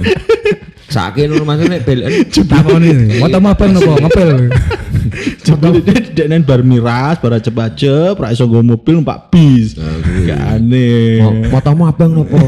Sakit 0.91 1.31
nur 1.31 1.47
maksudnya 1.47 1.79
belekan. 1.79 2.27
Takoni. 2.27 2.91
Motomu 3.23 3.47
abang 3.47 3.71
nopo 3.71 3.95
ngepel. 3.95 4.31
Jebule 5.47 5.81
dekne 5.83 6.43
bar 6.43 6.61
miras 6.61 7.19
bar 7.19 7.35
acep-acep 7.35 8.15
ra 8.15 8.31
iso 8.31 8.47
nggo 8.47 8.63
mobil 8.63 8.99
numpak 8.99 9.31
bis 9.31 9.75
gak 10.23 10.39
aneh 10.55 11.19
Mo- 11.19 11.51
Motomu 11.51 11.87
abang 11.87 12.11
nopo? 12.13 12.39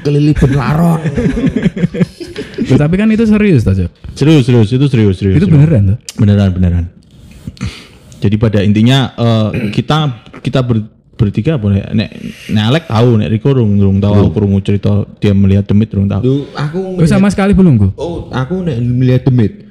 Kelilipan 0.00 0.52
laron. 0.52 1.00
Tapi 2.76 2.94
kan 2.94 3.08
itu 3.08 3.24
serius 3.24 3.64
Cok. 3.64 3.90
serius 4.12 4.44
serius 4.44 4.68
itu 4.68 4.86
serius 4.86 5.16
serius 5.16 5.36
Itu 5.38 5.46
beneran 5.46 5.94
tuh. 5.94 5.98
beneran 6.18 6.50
beneran 6.52 6.84
jadi 8.16 8.36
pada 8.36 8.58
intinya 8.60 9.12
eh, 9.14 9.70
kita 9.70 9.96
kita 10.42 10.60
ber, 10.60 10.82
bertiga 11.16 11.56
boleh 11.56 11.80
nek 11.90 12.10
nek 12.46 12.64
Alek 12.68 12.84
tahu 12.86 13.16
nek 13.16 13.28
Riko 13.28 13.56
rung 13.56 13.80
rung 13.80 13.98
tahu 13.98 14.28
aku 14.28 14.38
rung 14.38 14.52
cerita 14.60 15.02
dia 15.16 15.32
melihat 15.32 15.64
demit 15.64 15.88
rung 15.90 16.04
tahu 16.04 16.20
Duh, 16.20 16.42
aku 16.52 17.00
Lu 17.00 17.06
sama 17.06 17.26
sekali 17.28 17.56
belum, 17.56 17.74
Gu? 17.74 17.88
Oh, 17.96 18.28
aku 18.28 18.60
nek 18.60 18.76
melihat 18.78 19.24
demit. 19.26 19.64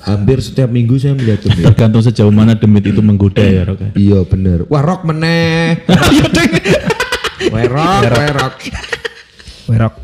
Hampir 0.00 0.38
setiap 0.38 0.70
minggu 0.70 0.94
saya 0.96 1.18
melihat 1.18 1.42
demit. 1.42 1.66
tergantung 1.66 1.98
sejauh 1.98 2.30
mana 2.30 2.54
demit 2.54 2.86
itu 2.86 3.02
menggoda 3.02 3.42
ya 3.42 3.66
Rok 3.66 3.78
ya. 3.78 3.90
iya 3.98 4.18
bener. 4.22 4.62
Wah 4.70 4.78
rock 4.80 5.02
meneh. 5.02 5.82
Werok, 7.46 8.02
werok. 8.06 8.54
Werok. 9.66 9.94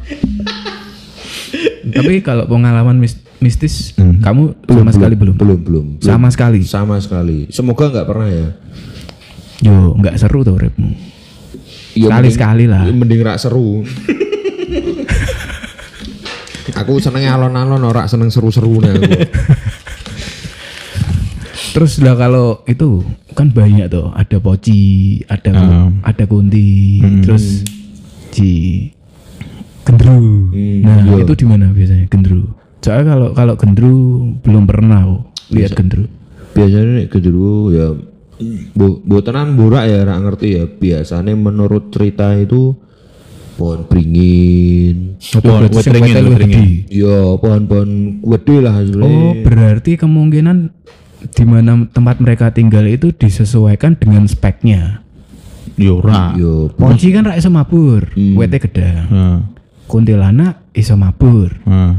Tapi 1.82 2.14
kalau 2.20 2.44
pengalaman 2.46 2.96
mis- 2.96 3.18
mistis, 3.38 3.94
kamu 3.96 4.54
sama 4.64 4.90
sekali 4.90 5.14
belum? 5.14 5.34
Belum, 5.34 5.58
belum. 5.58 5.86
Sama 5.98 6.28
sekali. 6.30 6.60
Sama 6.62 6.96
sekali. 6.98 7.50
Semoga 7.50 7.90
nggak 7.90 8.06
pernah 8.06 8.28
ya. 8.28 8.48
Yo, 9.62 9.94
nggak 9.94 10.18
seru 10.18 10.42
tuh 10.42 10.58
uripmu. 10.58 10.90
Ya, 11.94 12.10
Sekali-sekali 12.10 12.64
lah. 12.66 12.82
Mending 12.90 13.22
rak 13.22 13.38
seru. 13.38 13.86
aku 16.82 16.98
senengnya 16.98 17.38
alon-alon 17.38 17.84
ora 17.86 18.10
seneng 18.10 18.32
seru-seru 18.32 18.82
nih 18.82 18.90
aku. 18.90 19.02
Terus 21.72 22.04
lah 22.04 22.18
kalau 22.18 22.60
itu 22.68 23.00
kan 23.32 23.48
banyak 23.48 23.88
tuh, 23.88 24.12
ada 24.12 24.36
poci, 24.42 25.22
ada 25.24 25.56
ada 26.04 26.24
kunti, 26.28 27.00
terus 27.24 27.64
ci 28.28 28.90
gendru. 29.86 30.52
nah, 30.84 31.16
itu 31.16 31.32
di 31.32 31.46
mana 31.48 31.72
biasanya 31.72 32.04
gendru? 32.12 32.44
Soalnya 32.84 33.16
kalau 33.16 33.28
kalau 33.32 33.54
gendru 33.56 33.94
belum 34.44 34.68
pernah 34.68 35.00
aku 35.06 35.16
lihat 35.54 35.72
gendru. 35.72 36.04
Biasanya 36.52 36.90
nek 36.98 37.08
kedua 37.08 37.88
ya 38.42 38.74
bu, 38.74 38.86
botenan 39.02 39.54
burak 39.54 39.84
ya 39.86 40.02
rak 40.02 40.18
ngerti 40.20 40.46
ya. 40.52 40.64
Biasanya 40.66 41.32
menurut 41.32 41.88
cerita 41.88 42.34
itu 42.34 42.74
pohon 43.54 43.86
beringin. 43.86 45.16
Pohon 45.38 45.68
Berarti 45.68 45.76
sing 45.78 45.92
wetringin, 45.92 46.02
weteng 46.02 46.24
lebih 46.24 46.32
wetringin. 46.34 46.64
gede. 46.82 46.98
Ya 46.98 47.18
pohon-pohon 47.38 47.90
gede 48.20 48.56
lah 48.58 48.72
hasilnya. 48.74 49.06
Oh, 49.06 49.32
berarti 49.40 49.92
kemungkinan 49.94 50.56
di 51.22 51.44
mana 51.46 51.72
tempat 51.86 52.18
mereka 52.18 52.50
tinggal 52.50 52.82
itu 52.84 53.14
disesuaikan 53.14 53.94
dengan 53.94 54.26
speknya. 54.26 54.98
yo 55.72 56.04
ora 56.04 56.36
Yo, 56.36 56.68
Poci 56.68 57.08
kan 57.14 57.24
rak 57.24 57.40
iso 57.40 57.48
mabur, 57.48 58.12
wete 58.12 58.60
gedang. 58.60 59.08
Heeh. 59.08 59.38
Kuntilanak 59.86 60.68
iso 60.72 61.00
mabur, 61.00 61.48
Heeh. 61.64 61.92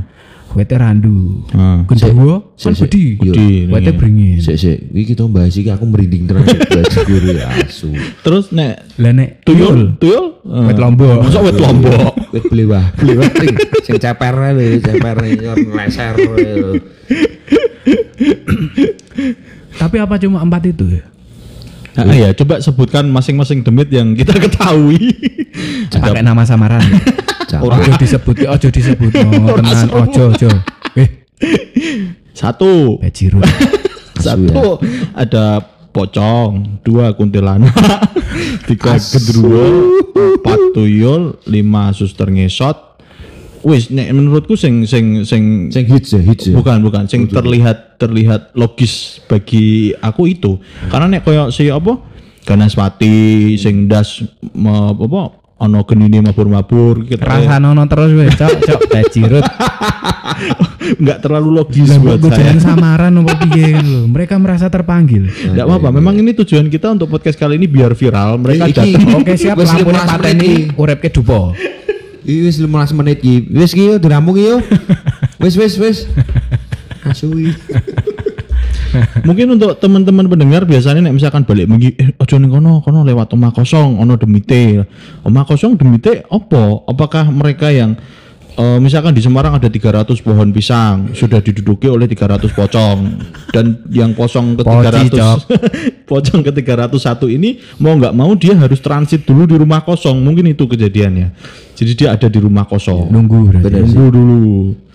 Wete 0.53 0.75
randu. 0.77 1.41
Heeh. 1.49 1.77
Genderuwo 1.89 2.55
kan 2.55 2.73
sik, 2.77 2.89
gede, 2.89 3.17
Gede, 3.19 3.49
wete 3.69 3.91
beringin. 3.97 4.37
Sik 4.39 4.57
sik, 4.57 4.77
iki 4.93 5.13
kita 5.13 5.25
bahas 5.29 5.53
iki 5.57 5.69
aku 5.73 5.85
merinding 5.89 6.29
tenan 6.29 6.45
bahas 6.45 6.93
guru 7.05 7.27
ya 7.33 7.49
asu. 7.61 7.91
terus 8.21 8.53
nek 8.53 8.85
Lah 9.01 9.11
nek 9.11 9.41
tuyul 9.41 9.97
tuyul 9.97 10.41
eh, 10.45 10.65
Wet 10.69 10.77
lombok. 10.77 11.25
Masa 11.25 11.41
wet 11.41 11.57
lombok 11.57 12.13
Wit 12.33 12.45
blewah, 12.49 12.85
blewah 12.97 13.29
sing 13.37 13.53
sing 13.85 13.95
ceper 13.97 14.35
ae, 14.53 14.81
ceper 14.81 15.17
leser. 15.73 16.13
Tapi 19.77 19.95
apa 19.97 20.15
cuma 20.21 20.41
empat 20.41 20.69
itu 20.69 20.85
ya? 21.01 21.03
Nah, 21.93 22.17
ya 22.17 22.33
coba 22.33 22.57
sebutkan 22.57 23.05
masing-masing 23.05 23.61
demit 23.61 23.85
yang 23.93 24.17
kita 24.17 24.33
ketahui 24.41 25.13
Pakai 25.93 26.25
nama 26.25 26.41
samaran. 26.41 26.81
Jangan. 27.53 27.69
Ojo 27.69 27.91
disebut, 28.01 28.35
ojo 28.57 28.67
disebut. 28.67 29.11
Oh, 29.13 29.53
tenan, 29.53 29.87
ojo, 29.93 30.23
ojo. 30.33 30.49
Eh, 30.97 31.09
satu. 32.33 32.97
Bajiro. 32.97 33.37
Satu. 34.23 34.79
ada 35.11 35.59
pocong, 35.91 36.79
dua 36.79 37.11
kuntilanak, 37.11 37.75
tiga 38.71 38.95
gendruwo, 38.95 39.99
empat 40.39 40.71
tuyul, 40.71 41.35
lima 41.43 41.91
suster 41.91 42.31
ngesot, 42.31 43.03
wis 43.67 43.91
nek 43.91 44.15
menurutku 44.15 44.55
sing 44.55 44.87
sing 44.87 45.27
sing 45.27 45.67
Sing 45.67 45.83
hits 45.85 46.15
ya, 46.15 46.23
hits 46.23 46.47
ya. 46.47 46.55
bukan 46.55 46.79
bukan. 46.81 47.03
Sing 47.11 47.27
terlihat 47.27 47.99
terlihat 47.99 48.55
logis 48.55 49.19
bagi 49.27 49.91
aku 49.99 50.31
itu. 50.31 50.55
Karena 50.87 51.19
nek 51.19 51.27
koyo 51.27 51.51
si 51.51 51.67
apa? 51.67 51.99
Ganaspati 52.47 53.59
sing 53.59 53.91
das 53.91 54.23
me- 54.55 54.95
apa 54.95 55.42
ono 55.63 55.79
genine 55.87 56.19
mabur-mabur 56.19 57.07
gitu 57.07 57.23
Rasa 57.23 57.55
nono 57.63 57.87
terus 57.87 58.11
wes 58.11 58.35
cok 58.35 58.51
cok 58.67 58.81
bajirut. 58.91 59.45
nggak 61.03 61.17
terlalu 61.23 61.49
logis 61.63 61.87
buat 62.03 62.19
Buat 62.19 62.35
saya 62.35 62.51
jangan 62.51 62.59
samaran 62.59 63.11
apa 63.23 63.33
piye 63.47 63.79
kan 63.79 63.85
lho. 63.87 64.01
Mereka 64.11 64.35
merasa 64.43 64.67
terpanggil. 64.67 65.31
Nggak 65.31 65.63
apa-apa 65.63 65.89
memang 65.95 66.19
ini 66.19 66.35
tujuan 66.35 66.67
kita 66.67 66.91
untuk 66.91 67.07
podcast 67.07 67.39
kali 67.39 67.55
ini 67.55 67.71
biar 67.71 67.95
viral 67.95 68.35
mereka 68.35 68.67
Iki. 68.67 68.75
datang 68.75 69.23
Oke 69.23 69.33
siap 69.39 69.55
Wes 69.55 69.71
lampu 69.71 69.95
15 69.95 70.11
pateni 70.11 70.51
uripke 70.75 71.07
dupo. 71.07 71.55
Iki 72.23 72.39
wis 72.43 72.55
15 72.59 72.99
menit 72.99 73.17
iki. 73.23 73.35
Wis 73.47 73.71
iki 73.71 73.83
yo 73.87 73.95
dirampung 74.03 74.35
iki 74.35 74.51
yo. 74.51 74.57
Wis 75.39 75.55
wis 75.55 75.73
wis. 75.79 75.97
Asui. 77.07 77.51
mungkin 79.27 79.57
untuk 79.57 79.77
teman-teman 79.79 80.25
pendengar 80.29 80.63
biasanya 80.63 81.09
nek 81.09 81.15
misalkan 81.15 81.43
balik 81.43 81.67
mengi 81.69 81.93
eh 81.97 82.13
ojo 82.17 82.35
ning 82.37 82.51
kono 82.51 82.81
kono 82.85 83.01
lewat 83.01 83.33
omah 83.33 83.51
kosong 83.53 83.99
ono 83.99 84.17
demite 84.17 84.85
omah 85.25 85.43
kosong 85.45 85.77
demite 85.77 86.25
opo 86.29 86.85
apakah 86.85 87.29
mereka 87.29 87.73
yang 87.73 87.97
eh, 88.57 88.79
misalkan 88.79 89.13
di 89.17 89.21
Semarang 89.21 89.57
ada 89.57 89.69
300 89.69 90.05
pohon 90.21 90.49
pisang 90.53 91.11
sudah 91.17 91.41
diduduki 91.41 91.89
oleh 91.89 92.05
300 92.05 92.53
pocong 92.53 92.97
dan 93.49 93.81
yang 93.89 94.13
kosong 94.13 94.57
ke 94.57 94.61
Poci, 94.65 95.09
300 95.13 95.49
pocong 96.09 96.41
ke 96.45 96.51
301 96.61 97.35
ini 97.37 97.57
mau 97.81 97.97
nggak 97.97 98.13
mau 98.13 98.31
dia 98.37 98.53
harus 98.57 98.77
transit 98.77 99.25
dulu 99.25 99.49
di 99.49 99.57
rumah 99.57 99.81
kosong. 99.81 100.21
Mungkin 100.21 100.53
itu 100.53 100.69
kejadiannya. 100.69 101.33
Jadi 101.73 101.91
dia 101.97 102.13
ada 102.13 102.29
di 102.29 102.37
rumah 102.37 102.69
kosong. 102.69 103.09
Nunggu 103.09 103.49
tunggu 103.65 104.05
dulu. 104.13 104.45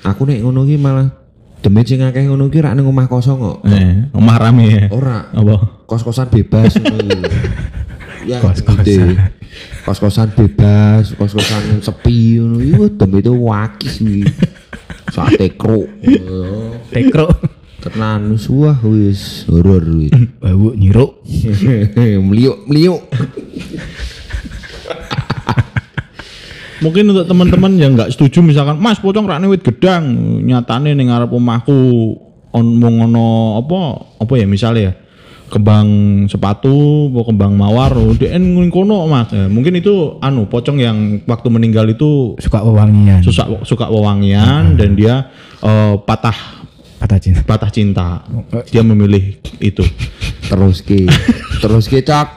Aku 0.06 0.22
nek 0.22 0.38
ngono 0.46 0.62
malah 0.78 1.17
demit 1.58 1.86
sing 1.86 2.00
akeh 2.00 2.22
ngono 2.24 2.46
iki 2.46 2.62
rak 2.62 2.74
ning 2.78 2.86
omah 2.86 3.06
kosong 3.10 3.38
kok. 3.38 3.58
eh 3.66 4.06
omah 4.14 4.36
rame 4.38 4.64
ya 4.70 4.82
Ora. 4.94 5.26
apa 5.28 5.56
Kos-kosan 5.88 6.28
bebas 6.30 6.76
ngono 6.78 6.98
iki. 7.02 7.26
Ya, 8.28 8.44
Kos-kosan. 8.44 8.84
gitu. 8.84 9.16
Kos-kosan 9.88 10.28
bebas, 10.36 11.16
kos-kosan 11.16 11.80
sepi 11.80 12.36
ngono 12.36 12.60
iki 12.60 12.92
demit 13.00 13.24
itu 13.24 13.32
wakis 13.32 13.94
iki. 14.04 14.22
Sate 15.08 15.56
kruk. 15.56 15.88
Tekro. 16.92 17.32
Tenan 17.78 18.36
wah 18.52 18.76
wis 18.84 19.48
horor 19.48 19.80
wis. 19.96 20.12
Bau 20.42 20.76
nyiruk. 20.76 21.24
meliuk 22.28 22.68
meliuk. 22.68 23.00
Mungkin 26.78 27.10
untuk 27.10 27.26
teman-teman 27.26 27.74
yang 27.74 27.98
nggak 27.98 28.14
setuju 28.14 28.38
misalkan 28.38 28.78
Mas 28.78 29.02
pocong 29.02 29.26
rakne 29.26 29.50
wit 29.50 29.66
gedang 29.66 30.06
nyatane 30.46 30.94
ning 30.94 31.10
ngarep 31.10 31.30
omahku 31.30 32.14
on 32.54 32.66
mung 32.78 33.02
ono 33.02 33.58
apa 33.58 33.78
apa 34.22 34.32
ya 34.38 34.46
misalnya 34.46 34.80
ya 34.80 34.92
kembang 35.48 35.88
sepatu 36.28 37.08
apa 37.08 37.20
kembang 37.24 37.56
mawar 37.56 37.96
oh, 37.96 38.12
dia 38.14 38.36
ning 38.36 38.70
kono 38.70 39.08
Mas 39.10 39.32
Ya, 39.32 39.50
mungkin 39.50 39.74
itu 39.74 40.16
anu 40.20 40.46
pocong 40.46 40.78
yang 40.78 41.18
waktu 41.26 41.48
meninggal 41.50 41.88
itu 41.88 42.36
Suka 42.38 42.62
wewangian. 42.62 43.26
suka 43.26 43.44
suka 43.66 43.86
wewangian 43.90 44.78
dan 44.78 44.94
dia 44.94 45.28
eh, 45.60 45.94
patah 46.04 46.56
Patah 46.98 47.18
cinta. 47.22 47.40
patah 47.46 47.70
cinta 47.70 48.06
dia 48.70 48.82
memilih 48.82 49.38
itu 49.58 49.82
Terus 50.48 50.80
ki. 50.80 51.04
Terus 51.60 51.86
ki 51.86 52.00
cok. 52.00 52.28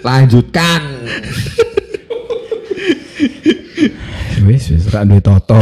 Lanjutkan. 0.00 0.80
Wis 4.42 4.74
wis 4.74 4.90
rak 4.90 5.06
duwe 5.06 5.22
toto. 5.22 5.58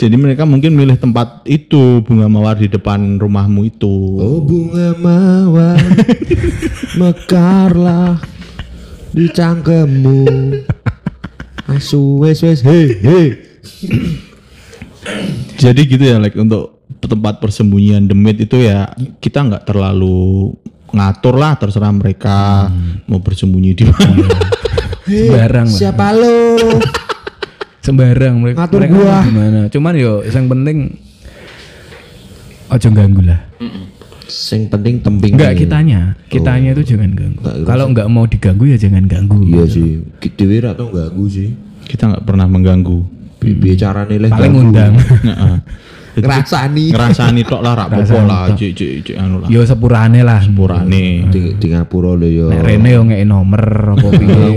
jadi 0.00 0.14
mereka 0.14 0.44
mungkin 0.44 0.76
milih 0.76 1.00
tempat 1.00 1.42
itu 1.48 2.04
bunga 2.04 2.28
mawar 2.28 2.60
di 2.60 2.68
depan 2.70 3.18
rumahmu 3.18 3.66
itu 3.66 3.94
Oh 4.20 4.38
bunga 4.44 4.94
mawar 5.00 5.80
mekarlah 7.00 8.20
di 9.16 9.26
cangkemmu. 9.32 10.28
Asu 11.68 12.20
wes 12.20 12.44
wes 12.44 12.60
he 12.60 12.96
he. 13.00 13.20
Jadi 15.58 15.80
gitu 15.90 16.04
ya, 16.04 16.22
like 16.22 16.36
untuk 16.38 16.84
tempat 17.02 17.42
persembunyian 17.42 18.06
demit 18.06 18.38
itu 18.38 18.60
ya 18.60 18.92
kita 19.18 19.42
nggak 19.42 19.64
terlalu 19.66 20.54
ngatur 20.92 21.34
lah, 21.36 21.58
terserah 21.58 21.92
mereka 21.92 22.68
mau 23.10 23.20
bersembunyi 23.20 23.72
di 23.74 23.84
mana. 23.88 24.28
Sembarang 25.08 25.66
lah. 25.66 25.76
Siapa 25.76 26.06
lo? 26.12 26.36
Sembarang 27.84 28.34
mereka. 28.36 28.56
Ngatur 28.62 28.80
mereka 28.80 28.94
gua. 28.94 29.16
Gimana? 29.24 29.60
Cuman 29.68 29.92
yo 29.96 30.12
yang 30.22 30.46
penting 30.46 30.78
ojo 32.68 32.88
ganggu 32.92 33.22
lah. 33.24 33.40
Sing 34.28 34.68
penting 34.68 35.00
tembing. 35.00 35.40
Enggak 35.40 35.56
kitanya, 35.56 36.12
kitanya 36.28 36.76
itu 36.76 36.94
jangan 36.94 37.16
ganggu. 37.16 37.40
Kalau 37.64 37.88
enggak 37.88 38.06
mau 38.06 38.28
diganggu 38.28 38.68
ya 38.68 38.76
jangan 38.76 39.08
ganggu. 39.08 39.40
Iya 39.42 39.64
sih. 39.64 40.04
Kita 40.20 40.44
wira 40.44 40.70
tau 40.76 40.92
ganggu 40.92 41.24
sih. 41.26 41.48
kita 41.88 42.04
nggak 42.04 42.24
pernah 42.28 42.44
mengganggu. 42.44 43.00
Bibi 43.40 43.72
carane 43.72 44.20
leh 44.20 44.28
Paling 44.28 44.52
ganggu. 44.52 44.62
undang. 44.68 44.92
Ngerasani. 46.16 46.84
Ngerasani 46.94 47.40
tok 47.44 47.60
lah, 47.60 47.72
rak 47.76 47.88
popo 47.92 48.18
lah, 48.24 48.48
cik 48.56 48.72
cik 48.72 48.92
cik 49.04 49.16
anu 49.20 49.44
lah. 49.44 49.48
Yo 49.52 49.60
sepurane 49.66 50.24
lah. 50.24 50.40
Purane. 50.48 51.28
Di, 51.28 51.54
di 51.60 51.66
ngapura 51.70 52.16
lo 52.16 52.26
yo. 52.26 52.48
Nek 52.48 52.64
Rene 52.64 52.88
yo 52.88 53.00
ngeki 53.04 53.24
nomor 53.28 53.64
apa 53.94 54.08
piye 54.20 54.48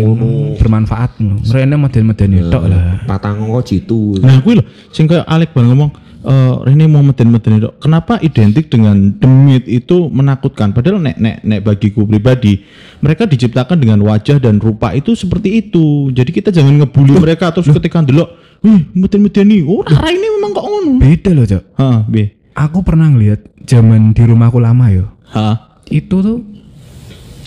bermanfaat 0.58 1.12
ngono. 1.20 1.44
Rene 1.46 1.76
meden-medeni 1.76 2.40
tok 2.48 2.64
lah. 2.70 3.04
Patang 3.06 3.44
kok 3.50 3.64
jitu. 3.68 4.18
Nah, 4.22 4.40
kuwi 4.40 4.62
lho, 4.62 4.64
sing 4.94 5.06
kayak 5.06 5.28
Alek 5.28 5.52
bang 5.52 5.68
ngomong, 5.68 5.92
eh 6.22 6.56
Rene 6.62 6.86
mau 6.86 7.02
meden-meden 7.02 7.58
itu. 7.58 7.70
Kenapa 7.78 8.22
identik 8.22 8.70
dengan 8.70 8.94
demit 9.18 9.66
itu 9.66 10.06
menakutkan? 10.08 10.70
Padahal 10.70 11.02
nek 11.02 11.18
nek 11.18 11.42
nek 11.42 11.60
bagiku 11.62 12.06
pribadi, 12.06 12.62
mereka 13.02 13.26
diciptakan 13.26 13.82
dengan 13.82 14.00
wajah 14.06 14.38
dan 14.38 14.62
rupa 14.62 14.94
itu 14.94 15.18
seperti 15.18 15.66
itu. 15.66 16.14
Jadi 16.14 16.30
kita 16.30 16.54
jangan 16.54 16.78
ngebully 16.78 17.18
mereka 17.18 17.50
terus 17.50 17.66
ketika 17.68 18.06
ndelok, 18.06 18.30
"Wih, 18.62 18.86
meden-medeni." 18.94 19.66
Oh, 19.66 19.82
arah 19.82 20.14
ini 20.14 20.28
memang 20.38 20.52
kok 20.54 20.66
ngono. 20.66 20.92
Beda 21.02 21.30
loh, 21.34 21.46
Cok. 21.46 21.64
Hah, 21.76 22.00
bi. 22.06 22.24
Aku 22.54 22.86
pernah 22.86 23.10
ngeliat 23.10 23.42
zaman 23.66 24.14
di 24.14 24.22
rumahku 24.22 24.62
lama 24.62 24.94
yo. 24.94 25.10
Hah. 25.34 25.82
Itu 25.90 26.22
tuh 26.22 26.38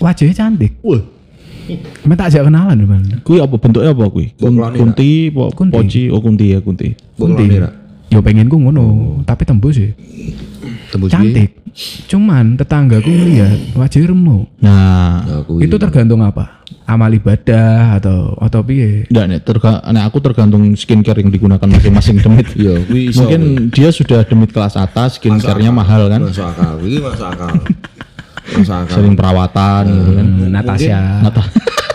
wajahnya 0.01 0.35
cantik. 0.35 0.75
Wah, 0.83 1.01
Emang 2.05 2.21
tak 2.21 2.29
ajak 2.29 2.45
kenalan 2.45 2.77
depan. 2.77 3.01
kuwi 3.25 3.41
apa 3.41 3.57
bentuknya 3.57 3.97
apa 3.97 4.05
kuwi? 4.13 4.37
Kunti, 4.37 5.33
po, 5.33 5.49
Kunti. 5.49 5.73
poci, 5.73 6.03
oh 6.13 6.21
kunti 6.21 6.53
ya 6.53 6.61
kunti. 6.61 6.93
Ra. 7.57 7.84
Yo 8.15 8.23
pengen 8.23 8.47
ku 8.47 8.57
ngono, 8.57 8.85
tapi 9.23 9.43
tembus 9.43 9.75
sih. 9.75 9.91
Tembus 10.89 11.11
Cantik. 11.11 11.51
Cuman 12.07 12.55
tetanggaku 12.55 13.11
ngeliat 13.11 13.75
wajahnya 13.75 14.07
remo. 14.09 14.47
Nah, 14.63 15.27
Ya, 15.27 15.35
aku 15.43 15.59
Itu 15.59 15.75
tergantung 15.75 16.23
apa? 16.23 16.63
Amal 16.85 17.11
ibadah 17.11 17.99
atau 17.99 18.39
atau 18.39 18.61
piye? 18.63 19.09
enggak 19.09 19.27
nek 19.27 19.41
terga, 19.43 19.83
nek 19.85 20.05
aku 20.05 20.23
tergantung 20.23 20.63
skincare 20.75 21.19
yang 21.19 21.29
digunakan 21.29 21.67
masing-masing 21.67 22.23
demit. 22.23 22.47
Iya, 22.55 22.79
iso. 22.87 23.19
Mungkin 23.19 23.41
dia 23.69 23.91
sudah 23.91 24.23
demit 24.23 24.55
kelas 24.55 24.79
atas, 24.79 25.19
skincare-nya 25.19 25.75
mahal 25.75 26.07
kan, 26.07 26.23
Masuk 26.23 26.47
akal. 26.47 26.79
Iki 26.79 26.99
masuk 27.03 27.27
akal. 27.27 27.51
Masuk 28.55 28.77
akal. 28.79 28.95
sering 28.95 29.15
perawatan 29.17 29.83
gitu 29.89 30.11
kan. 30.15 30.27
Hmm, 30.29 30.49
Natasha. 30.49 31.01
Nata- 31.21 31.51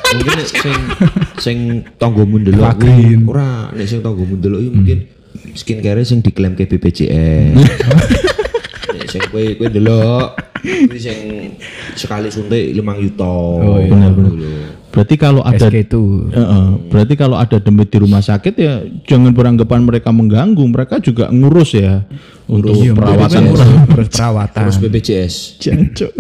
mungkin 0.10 0.38
sing 0.42 0.78
sing 1.38 1.58
tanggomu 1.96 2.36
ndelok 2.36 2.76
kuwi 2.76 3.14
ora 3.24 3.70
nek 3.70 3.86
sing 3.86 4.02
tanggomu 4.02 4.36
ndelok 4.36 4.60
iki 4.60 4.72
mungkin 4.74 5.00
skincare 5.54 6.02
sing 6.06 6.22
diklaim 6.24 6.54
ke 6.56 6.70
BPJS. 6.70 7.56
sing 9.12 9.26
kowe 9.34 9.42
kowe 9.58 9.68
ndelok 9.68 10.28
kuwi 10.62 11.00
sing 11.00 11.20
sekali 11.96 12.30
suntik 12.30 12.76
5 12.76 13.04
juta. 13.04 13.26
Oh, 13.26 13.80
iya. 13.80 13.90
Benar, 13.90 14.12
benar. 14.14 14.34
Berarti 14.90 15.16
kalau 15.22 15.42
ada 15.46 15.70
SK 15.70 15.86
itu. 15.86 16.04
Heeh, 16.34 16.66
berarti 16.90 17.14
kalau 17.14 17.38
ada 17.38 17.62
demit 17.62 17.94
di 17.94 17.98
rumah 18.02 18.26
sakit 18.26 18.54
ya 18.58 18.82
jangan 19.06 19.32
beranggapan 19.38 19.86
mereka 19.86 20.10
mengganggu, 20.10 20.66
mereka 20.66 20.98
juga 20.98 21.30
ngurus 21.30 21.78
ya 21.78 22.02
untuk 22.50 22.74
Iya, 22.74 22.98
perawatan 22.98 23.42
terus 23.94 24.10
perawatan. 24.10 24.62
Terus 24.66 24.78
BPJS. 24.82 25.36
Jancuk. 25.62 26.14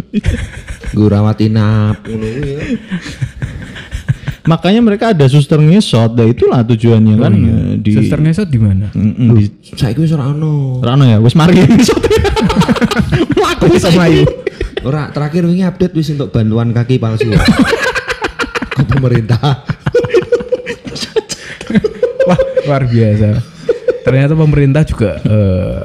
Gue 0.94 1.08
rawat 1.10 1.42
inap 1.42 2.06
ya. 2.06 2.62
Makanya 4.48 4.80
mereka 4.80 5.12
ada 5.12 5.28
suster 5.28 5.60
ngesot, 5.60 6.16
nah 6.16 6.24
itulah 6.24 6.64
tujuannya 6.64 7.16
kan 7.20 7.34
ya, 7.36 7.58
di 7.76 7.92
Suster 7.92 8.20
ngesot 8.24 8.48
di 8.48 8.60
mana? 8.60 8.88
Di 8.96 9.52
Saiki 9.76 10.00
wis 10.00 10.16
ora 10.16 10.32
ono. 10.32 10.80
Rano 10.80 11.04
ya, 11.04 11.20
wis 11.26 11.36
mari 11.36 11.60
ngesot. 11.60 12.00
Mlaku 13.36 13.64
Bisa 13.76 13.92
melayu. 13.92 14.24
Ora 14.80 15.12
terakhir 15.12 15.44
wingi 15.44 15.68
update 15.68 15.92
wis 15.92 16.16
untuk 16.16 16.32
bantuan 16.32 16.72
kaki 16.72 16.96
palsu. 16.98 17.28
Ke 18.80 18.84
pemerintah. 18.88 19.68
Wah, 22.24 22.40
luar 22.66 22.84
biasa. 22.88 23.30
Ternyata 24.06 24.34
pemerintah 24.34 24.84
juga 24.88 25.20
eh, 25.20 25.80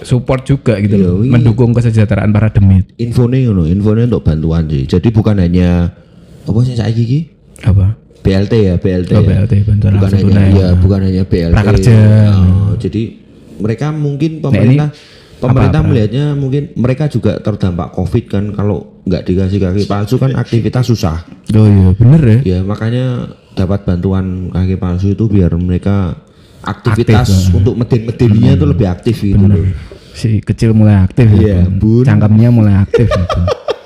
support 0.00 0.42
juga 0.42 0.80
gitu 0.80 0.96
loh, 0.96 1.14
Iya, 1.20 1.28
iya. 1.28 1.32
mendukung 1.36 1.70
kesejahteraan 1.76 2.32
para 2.32 2.48
demit. 2.48 2.88
Infone 2.96 3.44
ngono, 3.44 3.68
infone 3.68 4.08
untuk 4.08 4.24
bantuan 4.24 4.64
sih. 4.66 4.88
Jadi 4.88 5.12
bukan 5.12 5.36
hanya 5.36 5.92
apa 6.40 6.58
sih 6.64 6.74
saiki 6.74 7.02
iki? 7.04 7.20
Apa? 7.62 7.86
BLT 8.20 8.52
ya 8.54 8.74
BLT 8.76 9.10
Oh, 9.10 9.22
ya. 9.22 9.28
BLT, 9.42 9.54
bantuan 9.64 9.92
bukan 9.92 10.04
langsung 10.06 10.20
hanya 10.20 10.44
tunai. 10.44 10.52
ya 10.54 10.68
bukan 10.74 11.00
hanya 11.02 11.22
BLT 11.24 11.54
Prakerja. 11.54 11.96
Oh, 12.36 12.72
jadi 12.76 13.02
mereka 13.56 13.86
mungkin 13.90 14.30
pemerintah 14.38 14.88
pemerintah 15.36 15.80
melihatnya 15.80 16.24
mungkin 16.34 16.62
mereka 16.74 17.04
juga 17.06 17.36
terdampak 17.36 17.92
covid 17.92 18.24
kan 18.26 18.44
kalau 18.50 19.00
nggak 19.02 19.24
dikasih 19.24 19.56
kaki 19.58 19.82
palsu 19.84 20.16
kan 20.16 20.32
aktivitas 20.34 20.84
susah 20.86 21.24
Oh 21.50 21.64
iya, 21.64 21.88
bener 21.92 22.20
ya. 22.20 22.38
ya 22.44 22.58
makanya 22.60 23.24
dapat 23.50 23.84
bantuan 23.84 24.48
kaki 24.48 24.76
palsu 24.76 25.10
itu 25.10 25.24
biar 25.26 25.56
mereka 25.56 26.12
aktivitas 26.60 27.48
untuk 27.50 27.72
medin-medinnya 27.74 28.52
itu 28.52 28.66
lebih 28.66 28.86
aktif 28.86 29.16
gitu 29.18 29.40
loh 29.40 29.64
Si 30.12 30.36
kecil 30.38 30.76
mulai 30.76 31.00
aktif 31.00 31.24
Iya, 31.24 31.64
ya. 31.64 31.70
Bun. 31.70 32.04
Cangkemnya 32.04 32.48
mulai 32.50 32.76
aktif 32.76 33.08
gitu. 33.08 33.40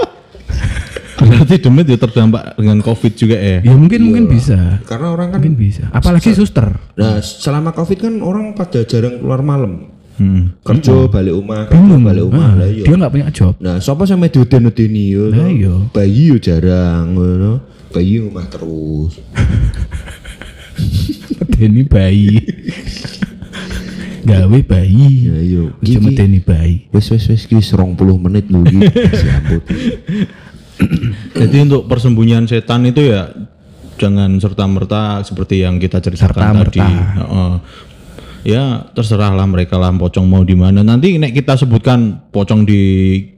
Berarti 1.31 1.55
demit 1.59 1.87
ya 1.87 1.97
terdampak 1.97 2.55
dengan 2.55 2.77
covid 2.79 3.13
juga 3.13 3.35
ya. 3.35 3.59
ya 3.61 3.73
mungkin 3.73 4.01
mungkin 4.03 4.25
bisa. 4.27 4.79
karena 4.85 5.11
orang 5.11 5.27
kan 5.31 5.39
Mungkin 5.39 5.55
bisa. 5.57 5.85
Apalagi 5.89 6.33
suster. 6.33 6.75
nah 6.95 7.19
selama 7.19 7.71
covid 7.71 7.99
kan 8.01 8.15
orang 8.19 8.53
pada 8.53 8.83
jarang 8.83 9.19
keluar 9.19 9.41
malam 9.41 9.91
Hmm. 10.15 10.55
kerja 10.63 11.11
balik 11.11 11.35
rumah 11.35 11.67
kerja 11.67 11.75
Bingung. 11.75 12.07
balik 12.07 12.23
rumah 12.23 12.55
Ah, 12.55 12.63
lah 12.63 12.69
iya 12.71 12.87
dia 12.87 12.95
nggak 12.95 13.11
punya 13.11 13.29
job. 13.35 13.59
Nah, 13.59 13.83
sapa 13.83 14.07
sampe 14.07 14.31
diuden-udeni 14.31 15.11
yo. 15.11 15.27
Lah 15.27 15.51
iya. 15.51 15.75
Bayi 15.91 16.31
yo 16.31 16.39
jarang 16.39 17.19
ngono. 17.19 17.59
Bayi 17.91 18.23
rumah 18.23 18.47
terus. 18.47 19.19
Medeni 21.35 21.83
bayi. 21.83 22.31
Gawe 24.23 24.59
bayi. 24.63 25.09
Ya 25.29 25.37
iya. 25.37 25.63
Ojo 25.69 25.99
medeni 25.99 26.39
bayi. 26.39 26.87
Wes 26.95 27.11
wes 27.11 27.27
wes 27.29 27.43
ki 27.45 27.59
wis 27.59 27.75
20 27.75 27.99
menit 28.17 28.47
lho 28.49 28.63
iki. 28.63 28.87
Siampun. 29.19 29.61
Jadi 31.41 31.57
untuk 31.71 31.87
persembunyian 31.87 32.47
setan 32.51 32.87
itu 32.87 33.15
ya 33.15 33.31
jangan 33.95 34.39
serta 34.43 34.65
merta 34.67 35.23
seperti 35.23 35.63
yang 35.63 35.79
kita 35.79 36.03
ceritakan 36.03 36.67
tadi. 36.67 36.83
Serta-merta. 36.83 37.63
Ya 38.45 38.93
terserahlah 38.93 39.49
mereka 39.49 39.81
lah 39.81 39.89
pocong 39.97 40.29
mau 40.29 40.45
di 40.45 40.53
mana. 40.53 40.85
Nanti 40.85 41.17
nek 41.17 41.33
kita 41.33 41.57
sebutkan 41.57 42.29
pocong 42.29 42.69
di 42.69 42.83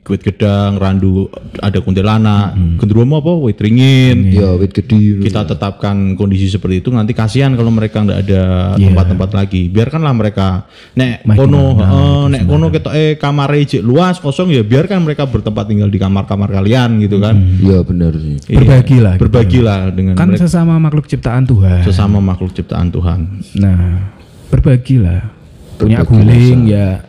Kuit 0.07 0.23
Gedang, 0.23 0.79
Randu 0.79 1.27
ada 1.59 1.83
kuntilanak, 1.83 2.55
gendruwo 2.79 3.03
mau 3.03 3.19
apa 3.19 3.33
wit 3.43 3.59
ringin. 3.59 4.35
Ya 4.35 4.55
wit 4.55 4.71
gede. 4.71 5.23
Kita 5.23 5.43
tetapkan 5.47 6.15
kondisi 6.15 6.47
seperti 6.47 6.79
itu 6.83 6.95
nanti 6.95 7.11
kasihan 7.11 7.55
kalau 7.59 7.75
mereka 7.75 8.07
nggak 8.07 8.21
ada 8.27 8.43
tempat-tempat 8.79 9.31
lagi. 9.35 9.67
Biarkanlah 9.67 10.15
mereka 10.15 10.67
nek 10.95 11.27
kono 11.27 11.75
heeh, 11.79 12.23
nek 12.31 12.43
kono 12.47 12.67
ketok 12.71 12.95
eh 12.95 13.15
kamar 13.19 13.51
jek 13.67 13.83
luas 13.83 14.19
kosong 14.23 14.55
ya 14.55 14.63
biarkan 14.63 15.03
mereka 15.03 15.27
bertempat 15.27 15.71
tinggal 15.71 15.91
di 15.91 15.99
kamar-kamar 15.99 16.51
kalian 16.55 17.03
gitu 17.03 17.19
kan. 17.19 17.35
Iya 17.63 17.83
benar 17.83 18.15
sih. 18.15 18.39
Iya. 18.47 18.59
Berbagilah 18.63 19.13
gitu. 19.19 19.23
Berbagilah 19.27 19.79
dengan 19.91 20.15
Kan 20.15 20.35
mereka 20.35 20.47
sesama 20.47 20.79
makhluk 20.79 21.07
ciptaan 21.11 21.47
Tuhan. 21.47 21.83
sesama 21.83 22.19
makhluk 22.23 22.55
ciptaan 22.55 22.95
Tuhan. 22.95 23.43
Nah, 23.59 24.15
berbagilah. 24.51 25.33
Punya 25.77 26.03
Berbagi 26.03 26.13
guling 26.25 26.61
ya. 26.71 27.05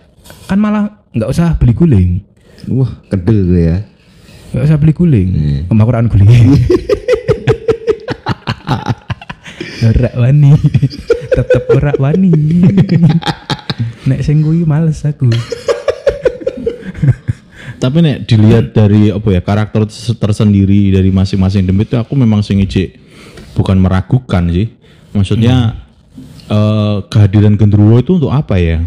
Kan 0.48 0.60
malah 0.60 1.04
nggak 1.16 1.30
usah 1.32 1.56
beli 1.56 1.74
guling. 1.74 2.10
Wah, 2.68 2.92
kendel 3.08 3.40
gue 3.48 3.64
ya. 3.64 3.78
Nggak 4.52 4.66
usah 4.68 4.78
beli 4.80 4.94
guling. 4.94 5.30
Hmm. 5.68 5.80
Quran 5.80 6.08
guling. 6.12 6.48
ora 9.88 10.10
wani. 10.20 10.52
Tetep 11.32 11.64
ora 11.72 11.94
wani. 12.02 12.32
Nek 14.08 14.20
sing 14.24 14.44
kuwi 14.44 14.68
males 14.68 15.04
aku. 15.06 15.32
Tapi 17.78 17.98
nek 18.02 18.26
dilihat 18.26 18.74
dari 18.74 19.14
apa 19.14 19.30
ya 19.30 19.42
karakter 19.46 19.86
terse- 19.86 20.18
tersendiri 20.18 20.90
dari 20.90 21.14
masing-masing 21.14 21.62
demit 21.70 21.94
itu 21.94 21.96
aku 22.02 22.18
memang 22.18 22.42
sing 22.42 22.58
ijik 22.58 22.98
bukan 23.54 23.78
meragukan 23.78 24.50
sih. 24.50 24.74
Maksudnya 25.14 25.87
eh, 26.48 26.98
kehadiran 27.08 27.56
gendruwo 27.60 28.00
itu 28.00 28.18
untuk 28.18 28.32
apa 28.32 28.60
ya? 28.60 28.84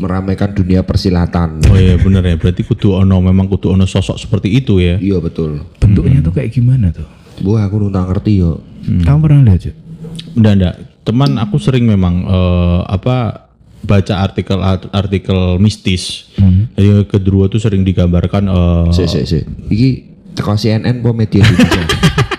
Meramaikan 0.00 0.56
dunia 0.56 0.80
persilatan. 0.80 1.60
Oh 1.68 1.76
iya 1.76 2.00
bener 2.00 2.24
ya, 2.24 2.36
berarti 2.40 2.64
kudu 2.64 2.96
ono 2.96 3.20
memang 3.20 3.44
kudu 3.50 3.76
ono 3.76 3.84
sosok 3.84 4.16
seperti 4.16 4.48
itu 4.48 4.80
ya. 4.80 4.96
Iya 4.96 5.20
betul. 5.20 5.60
Bentuknya 5.76 6.24
tuh 6.24 6.32
kayak 6.32 6.56
gimana 6.56 6.88
tuh? 6.88 7.04
Wah, 7.44 7.68
aku 7.68 7.80
nu 7.80 7.88
tak 7.92 8.08
ngerti 8.08 8.40
yo. 8.40 8.64
Kamu 8.80 9.18
pernah 9.20 9.44
lihat, 9.44 9.60
Cuk? 9.60 9.74
Enggak, 10.36 10.52
enggak. 10.56 10.74
Teman 11.04 11.30
aku 11.40 11.56
sering 11.60 11.84
memang 11.88 12.24
eh, 12.24 12.80
apa 12.88 13.48
baca 13.84 14.14
artikel 14.20 14.60
artikel 14.92 15.56
mistis. 15.60 16.32
Jadi 16.76 17.08
kedua 17.08 17.48
tuh 17.48 17.60
sering 17.60 17.84
digambarkan 17.84 18.44
eh, 18.48 18.86
Sik 18.92 19.08
sik 19.08 19.24
sik. 19.24 19.44
Iki 19.68 19.88
teko 20.36 20.56
CNN 20.56 21.00
po 21.04 21.12
media. 21.12 21.44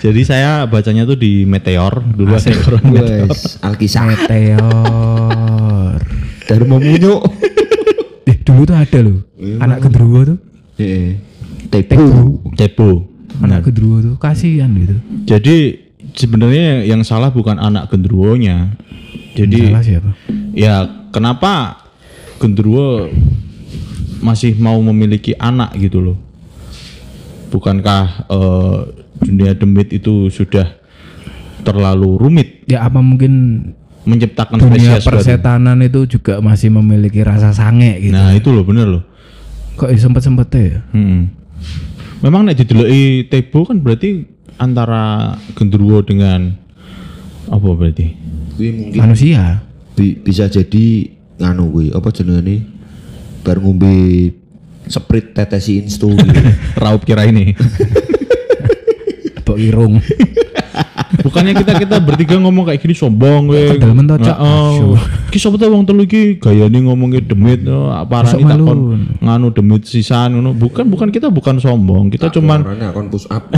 jadi 0.00 0.20
saya 0.24 0.50
bacanya 0.64 1.04
tuh 1.04 1.20
di 1.20 1.44
Meteor 1.44 2.00
dulu 2.16 2.32
ada 2.32 2.50
koran 2.64 2.84
Meteor. 2.88 3.28
Alkisah. 3.60 4.04
Meteor. 4.08 5.96
Dharma 6.48 6.76
Munyuk. 6.80 7.20
Eh, 8.24 8.36
dulu 8.40 8.64
tuh 8.64 8.76
ada 8.80 8.98
loh. 9.04 9.20
Anak 9.60 9.84
kedruwo 9.84 10.20
tuh. 10.24 10.38
Heeh. 10.80 11.20
Tepu. 11.68 12.40
Cepo. 12.56 13.04
Anak 13.44 13.68
kedruwo 13.68 14.00
tuh 14.00 14.14
kasihan 14.16 14.72
gitu. 14.72 14.96
Jadi 15.28 15.56
sebenarnya 16.16 16.82
yang 16.88 17.04
salah 17.04 17.28
bukan 17.28 17.60
anak 17.60 17.92
gendruwonya. 17.92 18.72
Jadi 19.36 19.70
Salah 19.70 19.84
siapa? 19.84 20.10
ya 20.56 21.06
kenapa 21.14 21.78
gendruwo 22.42 23.06
masih 24.18 24.58
mau 24.58 24.80
memiliki 24.82 25.36
anak 25.38 25.76
gitu 25.78 26.02
loh? 26.02 26.18
Bukankah 27.52 28.26
eh, 28.26 28.80
dunia 29.20 29.52
demit 29.52 29.88
itu 29.90 30.28
sudah 30.28 30.76
terlalu 31.60 32.16
rumit 32.16 32.64
Ya 32.64 32.82
apa 32.82 32.98
mungkin 32.98 33.32
menciptakan 34.02 34.56
dunia 34.56 34.96
spesies 34.96 35.04
baru? 35.04 35.14
persetanan 35.14 35.78
itu 35.80 36.00
juga 36.08 36.40
masih 36.40 36.72
memiliki 36.72 37.20
rasa 37.20 37.52
sange 37.52 38.00
gitu. 38.00 38.10
Nah 38.10 38.32
itu 38.32 38.48
loh 38.48 38.64
bener 38.64 38.88
loh. 38.88 39.02
Kok 39.76 39.92
sempet 39.94 40.20
sempetnya 40.20 40.60
ya? 40.62 40.78
Hmm. 40.90 41.28
Memang 42.20 42.44
nek 42.44 42.56
dideloki 42.56 43.24
Tebo 43.26 43.64
kan 43.64 43.76
berarti 43.78 44.24
antara 44.56 45.36
gendruwo 45.52 46.00
dengan 46.00 46.52
apa 47.46 47.68
berarti? 47.70 48.12
Mungkin 48.50 48.92
Manusia. 48.94 49.60
bi- 49.92 50.16
bisa 50.16 50.46
jadi 50.46 51.08
nganu 51.36 51.68
kuwi 51.70 51.86
apa 51.90 52.08
jenenge 52.10 52.64
bar 53.40 53.56
ngombe 53.56 53.92
sprit 54.84 55.32
tetesi 55.32 55.80
instu 55.80 56.08
gitu. 56.10 56.40
Raup 56.82 57.04
kira 57.04 57.24
ini. 57.24 57.52
Bok 59.50 59.58
irung. 59.58 59.94
Bukannya 61.26 61.52
kita 61.58 61.72
kita 61.76 61.96
bertiga 61.98 62.38
ngomong 62.38 62.70
kayak 62.70 62.80
gini 62.80 62.94
sombong 62.94 63.50
we. 63.50 63.76
Padahal 63.76 63.98
mentok, 63.98 64.18
Cak. 64.22 64.36
Heeh. 64.38 64.74
Ki 65.34 65.38
sapa 65.42 65.58
tau 65.58 65.74
wong 65.74 65.82
telu 65.82 66.06
iki 66.06 66.38
gayane 66.38 66.78
ngomongnya 66.86 67.20
demit 67.22 67.66
oh, 67.66 67.90
arani 67.90 68.42
takon 68.46 68.58
malu. 68.62 68.94
nganu 69.18 69.46
demit 69.50 69.82
sisan 69.84 70.38
ngono. 70.38 70.54
Bukan 70.54 70.86
bukan 70.86 71.10
kita 71.10 71.26
bukan 71.28 71.58
sombong. 71.58 72.14
Kita 72.14 72.30
cuman 72.30 72.62
Orangnya 72.62 72.94
akun 72.94 73.10
push 73.10 73.26
up. 73.26 73.50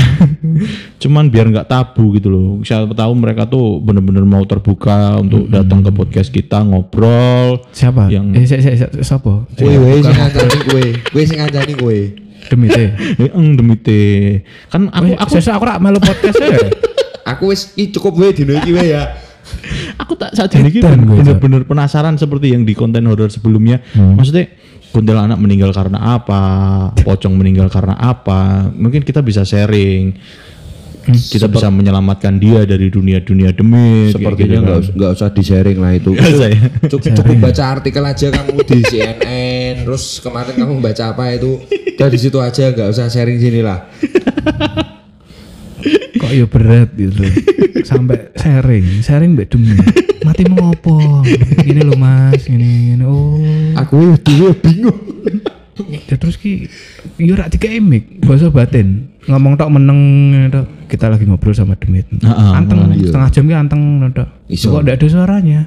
cuman 1.02 1.28
biar 1.28 1.52
nggak 1.52 1.68
tabu 1.68 2.16
gitu 2.16 2.32
loh. 2.32 2.48
Siapa 2.64 2.92
tahu 2.96 3.12
mereka 3.14 3.44
tuh 3.44 3.78
bener-bener 3.78 4.24
mau 4.24 4.42
terbuka 4.48 5.20
untuk 5.20 5.46
datang 5.52 5.84
ke 5.84 5.90
podcast 5.92 6.32
kita 6.32 6.64
ngobrol. 6.64 7.62
Siapa? 7.70 8.08
Yang- 8.08 8.30
Eh, 8.32 8.44
si, 8.48 8.56
si, 8.64 8.70
si, 8.80 8.86
siapa? 9.04 9.44
Kowe 9.44 9.74
wae 9.76 10.00
sing 10.00 10.16
ngancani 10.16 10.58
kowe. 10.66 10.84
Kowe 11.12 11.22
sing 11.22 11.38
ngancani 11.38 11.74
kowe. 11.76 12.00
Demi 12.52 12.68
teh. 12.68 12.92
Eh, 13.16 13.32
eng 13.32 13.56
demite. 13.56 14.44
Kan 14.68 14.92
aku 14.92 15.16
aku 15.16 15.30
Sesuk 15.40 15.56
aku 15.56 15.64
rak 15.64 15.80
melu 15.80 15.96
podcast 15.96 16.36
ya. 16.36 16.60
Aku 17.32 17.54
wis 17.54 17.70
iki 17.78 17.94
cukup 17.94 18.18
wae 18.18 18.34
dino 18.34 18.50
iki 18.58 18.74
wae 18.74 18.92
ya. 18.92 19.14
aku 19.94 20.18
tak 20.18 20.34
saja 20.34 20.58
ini 20.58 20.82
bener-bener 20.82 21.62
penasaran 21.62 22.18
seperti 22.18 22.50
yang 22.50 22.66
di 22.66 22.74
konten 22.74 23.06
horor 23.06 23.30
sebelumnya. 23.30 23.78
Maksudnya 23.94 24.50
kuntilanak 24.90 25.38
meninggal 25.38 25.70
karena 25.70 26.18
apa, 26.18 26.42
pocong 26.98 27.38
meninggal 27.38 27.70
karena 27.70 27.94
apa. 27.94 28.68
Mungkin 28.74 29.06
kita 29.06 29.22
bisa 29.22 29.46
sharing. 29.46 30.18
Kita 31.04 31.46
bisa 31.46 31.68
menyelamatkan 31.68 32.36
dia 32.36 32.62
dari 32.62 32.86
dunia-dunia 32.86 33.50
demit. 33.50 34.10
kayak 34.10 34.14
Sepertinya 34.14 34.46
gitu 34.48 34.62
nggak 34.62 34.72
kan. 34.72 34.82
us- 34.82 34.92
nggak 34.92 35.10
usah 35.12 35.28
di 35.28 35.42
sharing 35.42 35.78
lah 35.78 35.92
itu. 35.92 36.10
Usah 36.12 36.48
ya? 36.48 36.60
Cukup, 36.86 37.10
cukup 37.12 37.36
baca 37.46 37.64
artikel 37.68 38.02
aja 38.02 38.26
kamu 38.28 38.56
di 38.62 38.78
CNN. 38.82 39.74
Terus 39.82 40.04
kemarin 40.18 40.54
kamu 40.54 40.72
baca 40.78 41.04
apa 41.08 41.24
itu? 41.32 41.58
Udah 41.92 42.08
di 42.08 42.18
situ 42.18 42.38
aja 42.38 42.64
nggak 42.68 42.88
usah 42.88 43.06
sharing 43.06 43.36
sini 43.36 43.60
lah. 43.60 43.86
Kok 46.14 46.30
ya 46.30 46.46
berat 46.46 46.94
gitu. 46.94 47.26
Sampai 47.82 48.30
sharing, 48.34 49.02
sharing 49.02 49.30
mbak 49.34 49.50
demi. 49.50 49.74
Mati 50.22 50.46
mau 50.46 50.70
ngopo? 50.70 51.26
Gini 51.58 51.82
loh 51.82 51.98
mas, 51.98 52.46
gini, 52.46 52.94
gini. 52.94 53.02
Oh. 53.02 53.42
Aku 53.76 54.14
dulu 54.16 54.54
bingung. 54.54 54.98
Ya 56.06 56.14
terus 56.14 56.38
ki, 56.38 56.70
yo 57.18 57.34
rak 57.34 57.50
tiga 57.50 57.68
emik, 57.68 58.22
bahasa 58.22 58.48
batin. 58.48 59.10
Ngomong 59.30 59.54
tok 59.54 59.70
meneng 59.70 60.00
tok. 60.50 60.66
Kita 60.90 61.06
lagi 61.08 61.24
ngobrol 61.24 61.54
sama 61.54 61.78
Demit. 61.78 62.06
Heeh, 62.10 62.50
anteng 62.52 62.90
setengah 62.98 63.28
jam 63.30 63.44
ki 63.46 63.54
anteng 63.54 63.82
tok. 64.10 64.28
Kok 64.50 64.80
ndak 64.82 64.96
ada 64.98 65.06
suaranya? 65.06 65.60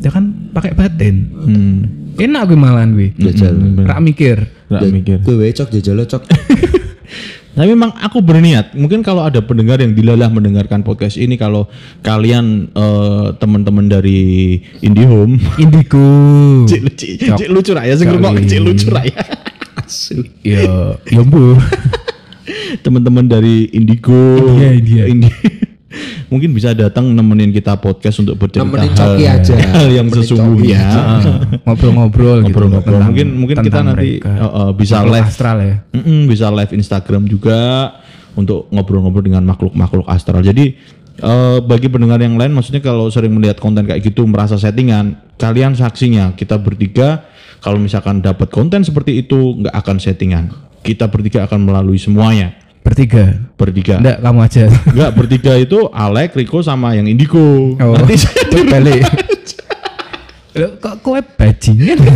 Ya 0.00 0.10
kan 0.10 0.50
pakai 0.54 0.72
batin. 0.72 1.28
Hmm. 1.32 1.78
Enak 2.16 2.52
gue 2.52 2.58
malahan 2.58 2.92
gue. 2.96 3.12
Jajal. 3.16 3.84
Rak 3.84 4.00
mikir. 4.00 4.38
Nggak 4.68 4.92
mikir. 4.92 5.18
Kowe 5.24 5.36
wae 5.40 5.52
cok 5.52 5.68
jajal 5.72 6.04
cok. 6.08 6.22
Tapi 7.52 7.68
memang 7.68 7.92
aku 8.00 8.24
berniat, 8.24 8.72
mungkin 8.72 9.04
kalau 9.04 9.28
ada 9.28 9.44
pendengar 9.44 9.76
yang 9.76 9.92
dilalah 9.92 10.32
mendengarkan 10.32 10.80
podcast 10.80 11.20
ini, 11.20 11.36
kalau 11.36 11.68
kalian 12.00 12.72
eh, 12.72 13.26
teman-teman 13.36 13.92
dari 13.92 14.56
IndiHome, 14.80 15.36
Indigo. 15.62 16.00
cik, 16.70 16.96
cik, 16.96 17.36
cik 17.36 17.48
lucu 17.52 17.76
raya, 17.76 17.92
sing 17.92 18.08
ngrungok 18.08 18.40
cik 18.48 18.60
lucu 18.64 18.88
raya. 18.88 19.20
Ya, 20.40 20.96
ya 20.96 21.20
bu. 21.20 21.60
Teman-teman 22.78 23.24
dari 23.24 23.70
Indigo, 23.70 24.12
India, 24.52 24.70
India. 24.72 25.04
Indi- 25.06 25.70
mungkin 26.32 26.56
bisa 26.56 26.72
datang 26.72 27.04
nemenin 27.06 27.52
kita 27.52 27.76
podcast 27.76 28.16
untuk 28.18 28.40
bercerita 28.40 28.64
Nemenin 28.64 28.92
hal, 28.96 29.12
Coki 29.12 29.24
aja. 29.28 29.54
hal 29.76 29.88
yang 29.88 30.06
Nemenin 30.08 30.24
sesungguhnya. 30.24 30.80
Ngobrol-ngobrol 31.68 32.36
gitu. 32.40 32.46
Ngobrol-ngobrol. 32.50 32.92
tentang- 32.96 33.08
Mungkin 33.12 33.26
mungkin 33.36 33.56
kita 33.60 33.80
nanti 33.80 34.18
mereka. 34.18 34.30
eh, 34.32 34.48
eh, 34.48 34.70
bisa 34.72 34.94
Makhluk 34.98 35.12
live 35.12 35.28
astral 35.28 35.56
ya. 35.60 35.74
Mm-mm, 35.92 36.20
bisa 36.26 36.46
live 36.48 36.72
Instagram 36.72 37.22
juga 37.26 37.60
untuk 38.32 38.72
ngobrol-ngobrol 38.72 39.22
dengan 39.22 39.44
makhluk-makhluk 39.44 40.08
astral. 40.08 40.40
Jadi 40.40 40.74
eh, 41.12 41.58
bagi 41.60 41.86
pendengar 41.86 42.18
yang 42.18 42.34
lain, 42.34 42.50
maksudnya 42.50 42.80
kalau 42.80 43.06
sering 43.06 43.30
melihat 43.30 43.60
konten 43.60 43.84
kayak 43.84 44.00
gitu 44.00 44.24
merasa 44.24 44.56
settingan, 44.56 45.20
kalian 45.36 45.76
saksinya. 45.76 46.32
Kita 46.32 46.56
bertiga 46.56 47.28
kalau 47.60 47.76
misalkan 47.76 48.18
dapat 48.18 48.48
konten 48.48 48.80
seperti 48.82 49.20
itu 49.20 49.60
nggak 49.60 49.76
akan 49.76 49.96
settingan. 50.00 50.71
Kita 50.82 51.06
bertiga 51.06 51.46
akan 51.46 51.62
melalui 51.62 51.96
semuanya. 51.96 52.58
Bertiga. 52.82 53.38
Bertiga. 53.54 54.02
Enggak, 54.02 54.18
kamu 54.18 54.38
aja. 54.42 54.64
Enggak, 54.90 55.10
bertiga 55.14 55.52
itu 55.54 55.78
Alek, 55.94 56.34
Riko 56.34 56.58
sama 56.66 56.98
yang 56.98 57.06
Indigo. 57.06 57.78
Oh, 57.78 57.94
Nanti 57.98 58.18
saya 58.18 58.62
balik. 58.66 59.06
Loh, 60.58 60.70
kok 60.82 61.00
kowe 61.00 61.16
bajingan? 61.22 62.02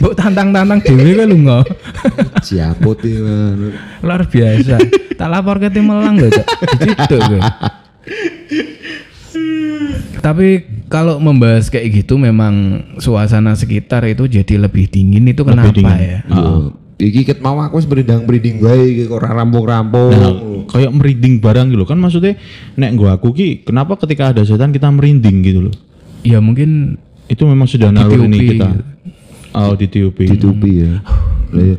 Mbok 0.00 0.16
tantang-tantang 0.16 0.80
dhewe 0.80 1.12
kowe 1.12 1.26
lunga. 1.28 1.58
Siapot 2.40 3.04
man. 3.04 3.76
Luar 4.00 4.22
biasa. 4.24 4.76
Tak 5.16 5.28
lapor 5.28 5.60
ke 5.60 5.68
tim 5.68 5.84
Melang 5.88 6.16
lho, 6.16 6.28
Cok. 6.32 6.46
Diciduk 6.80 7.20
kowe. 7.20 7.40
Tapi 10.20 10.48
kalau 10.90 11.22
membahas 11.22 11.70
kayak 11.70 12.02
gitu 12.02 12.18
memang 12.18 12.82
suasana 12.98 13.54
sekitar 13.54 14.02
itu 14.10 14.26
jadi 14.26 14.58
lebih 14.58 14.90
dingin 14.90 15.30
itu 15.30 15.46
kenapa 15.46 15.70
dingin. 15.70 15.94
ya? 15.94 16.18
Iya. 16.26 16.74
Iki 17.00 17.24
ket 17.24 17.40
mau 17.40 17.56
aku 17.64 17.80
wis 17.80 17.88
berindang-berinding 17.88 18.60
wae 18.60 18.92
iki 18.92 19.02
kok 19.08 19.24
ora 19.24 19.32
rampung-rampung. 19.32 20.12
Nah, 20.12 20.36
kayak 20.68 20.92
merinding 20.92 21.40
barang 21.40 21.72
gitu 21.72 21.88
kan 21.88 21.96
maksudnya 21.96 22.36
nek 22.76 22.92
gua 22.98 23.16
aku 23.16 23.32
ki 23.32 23.64
kenapa 23.64 23.96
ketika 23.96 24.36
ada 24.36 24.44
setan 24.44 24.74
kita 24.74 24.90
merinding 24.92 25.40
gitu 25.40 25.60
loh 25.70 25.74
Ya 26.20 26.36
mungkin 26.44 27.00
itu 27.32 27.40
memang 27.48 27.64
sudah 27.64 27.88
naluri 27.88 28.28
Ditiupi 28.28 28.48
kita 28.52 28.68
oh 29.56 29.72
ditiupi 29.72 30.24
Ditupi 30.36 30.72
ya. 30.84 31.00
Lah 31.50 31.64
ya. 31.64 31.76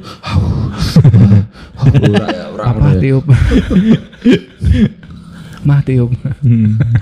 Ora 2.12 2.28
ora 2.52 2.64
apa 2.68 2.88
tiup? 3.00 3.24
Mah 5.68 5.80
tiup. 5.86 6.12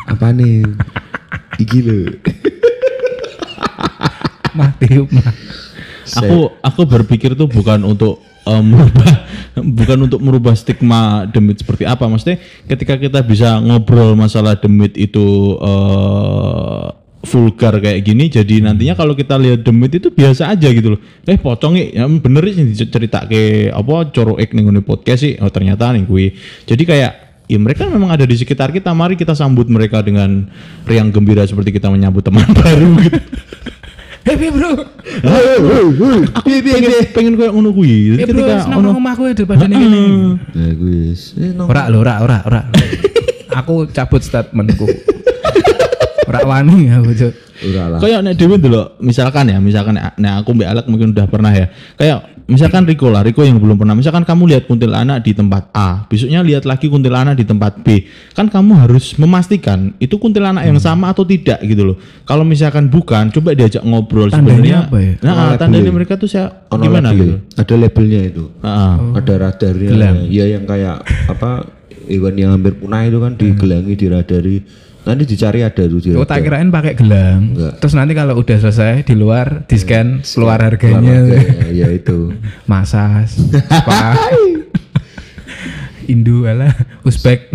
apa 0.06 0.28
nih? 0.36 0.68
Iki 1.60 1.80
lho. 1.84 2.00
Mah 4.58 4.72
tiup 4.82 5.10
mah. 5.14 5.30
aku 6.10 6.50
aku 6.66 6.82
berpikir 6.90 7.38
tuh 7.38 7.46
bukan 7.46 7.86
untuk 7.86 8.18
eh, 8.50 8.64
merubah 8.66 9.14
bukan 9.78 9.98
untuk 10.10 10.20
merubah 10.26 10.58
stigma 10.58 11.30
demit 11.30 11.62
seperti 11.62 11.86
apa. 11.86 12.10
Maksudnya 12.10 12.42
ketika 12.66 12.98
kita 12.98 13.20
bisa 13.22 13.62
ngobrol 13.62 14.18
masalah 14.18 14.58
demit 14.58 14.98
itu 14.98 15.54
eh, 15.62 16.86
vulgar 17.20 17.84
kayak 17.84 18.00
gini 18.08 18.32
jadi 18.32 18.64
nantinya 18.64 18.96
kalau 18.96 19.12
kita 19.12 19.36
lihat 19.36 19.68
demit 19.68 19.92
itu 19.92 20.10
biasa 20.10 20.50
aja 20.50 20.72
gitu 20.72 20.98
loh. 20.98 21.00
Eh 21.28 21.38
pocong 21.38 21.78
ya 21.78 22.08
bener 22.08 22.42
sih 22.50 22.66
cerita 22.90 23.28
ke 23.30 23.70
apa 23.70 24.10
coroek 24.10 24.50
nih 24.50 24.64
ngene 24.66 24.82
podcast 24.82 25.28
sih. 25.28 25.38
Oh 25.38 25.52
ternyata 25.54 25.94
nih 25.94 26.10
gue 26.10 26.26
jadi 26.66 26.84
kayak 26.88 27.14
ya 27.50 27.58
mereka 27.58 27.90
memang 27.90 28.14
ada 28.14 28.30
di 28.30 28.38
sekitar 28.38 28.70
kita 28.70 28.94
mari 28.94 29.18
kita 29.18 29.34
sambut 29.34 29.66
mereka 29.66 30.06
dengan 30.06 30.46
riang 30.86 31.10
gembira 31.10 31.42
seperti 31.50 31.74
kita 31.74 31.90
menyambut 31.90 32.22
teman 32.22 32.46
baru 32.62 32.94
gitu 33.02 33.20
Happy 34.20 34.52
bro. 34.52 34.86
aku 36.36 36.48
pengen 36.62 36.92
pengen 37.16 37.34
kayak 37.40 37.50
ngono 37.56 37.72
kuwi 37.72 38.20
Ya 38.20 38.28
ketika 38.28 38.68
senang 38.68 38.86
ono 38.86 39.00
ya 39.00 39.34
ini 39.66 39.76
gini. 39.80 40.04
Nah, 40.54 40.70
wis. 40.76 41.34
Eh, 41.40 41.56
nong. 41.56 41.72
Ora 41.72 41.88
lho, 41.88 42.04
ora, 42.04 42.20
ora, 42.22 42.38
ora. 42.46 42.62
aku 43.64 43.88
cabut 43.90 44.22
statementku. 44.22 44.86
Ora 46.30 46.40
wani 46.46 46.94
aku, 46.94 47.12
Cuk. 47.18 47.34
Ora 47.60 47.84
lah. 47.92 48.00
kayak 48.00 48.20
nek 48.24 48.34
dhewe 48.40 48.56
dulu 48.56 49.02
misalkan 49.04 49.52
ya 49.52 49.60
misalkan 49.60 50.00
nek 50.00 50.34
aku 50.40 50.56
Mbak 50.56 50.68
Alek 50.72 50.86
mungkin 50.88 51.12
udah 51.12 51.28
pernah 51.28 51.52
ya 51.52 51.68
kayak 52.00 52.40
misalkan 52.48 52.88
Riko 52.88 53.12
lah 53.12 53.20
Riko 53.20 53.44
yang 53.44 53.60
belum 53.60 53.76
pernah 53.76 53.94
misalkan 54.00 54.24
kamu 54.24 54.56
lihat 54.56 54.64
kuntilanak 54.64 55.20
di 55.28 55.36
tempat 55.36 55.68
A 55.76 56.08
besoknya 56.08 56.40
lihat 56.40 56.64
lagi 56.64 56.88
kuntilanak 56.88 57.36
di 57.36 57.44
tempat 57.44 57.84
B 57.84 58.08
kan 58.32 58.48
kamu 58.48 58.80
harus 58.80 59.12
memastikan 59.20 59.92
itu 60.00 60.16
kuntilanak 60.16 60.66
yang 60.66 60.80
sama 60.80 61.12
atau 61.12 61.28
tidak 61.28 61.60
gitu 61.68 61.94
loh 61.94 61.98
kalau 62.24 62.48
misalkan 62.48 62.88
bukan 62.88 63.28
coba 63.28 63.52
diajak 63.52 63.84
ngobrol 63.84 64.32
Tandanya 64.32 64.48
sebenarnya 64.56 64.80
apa 64.88 64.98
ya? 64.98 65.14
nah 65.20 65.34
Ono 65.36 65.60
tandanya 65.60 65.92
mereka 65.92 66.14
tuh 66.16 66.32
saya 66.32 66.48
Ono 66.72 66.80
gimana 66.80 67.12
gitu 67.12 67.44
Ada 67.60 67.76
labelnya 67.76 68.22
itu. 68.24 68.44
Heeh. 68.64 68.94
Ada 69.20 69.34
radarnya. 69.36 69.90
Gelang. 69.92 70.18
Ya 70.32 70.46
yang 70.48 70.64
kayak 70.64 71.04
apa 71.28 71.68
hewan 72.08 72.36
yang 72.40 72.52
hampir 72.56 72.74
punah 72.80 73.04
itu 73.04 73.18
kan 73.20 73.34
digelangi, 73.36 73.94
diradari. 74.00 74.58
Nanti 75.00 75.24
dicari 75.24 75.64
ada 75.64 75.84
tuh 75.88 76.00
di 76.04 76.12
Oh, 76.14 76.28
tak 76.28 76.44
kirain 76.44 76.70
pakai 76.70 76.94
gelang. 76.94 77.56
Enggak. 77.56 77.74
Terus 77.80 77.94
nanti 77.96 78.14
kalau 78.14 78.36
udah 78.38 78.58
selesai 78.60 79.08
di 79.08 79.16
luar 79.16 79.64
di 79.66 79.78
scan 79.80 80.22
keluar 80.22 80.60
harganya. 80.60 81.24
Harganya, 81.24 81.68
ya 81.72 81.88
itu. 81.90 82.36
Masas, 82.72 83.40
spa. 83.40 84.14
Indo 86.12 86.46
ala 86.50 86.74
Uzbek. 87.06 87.54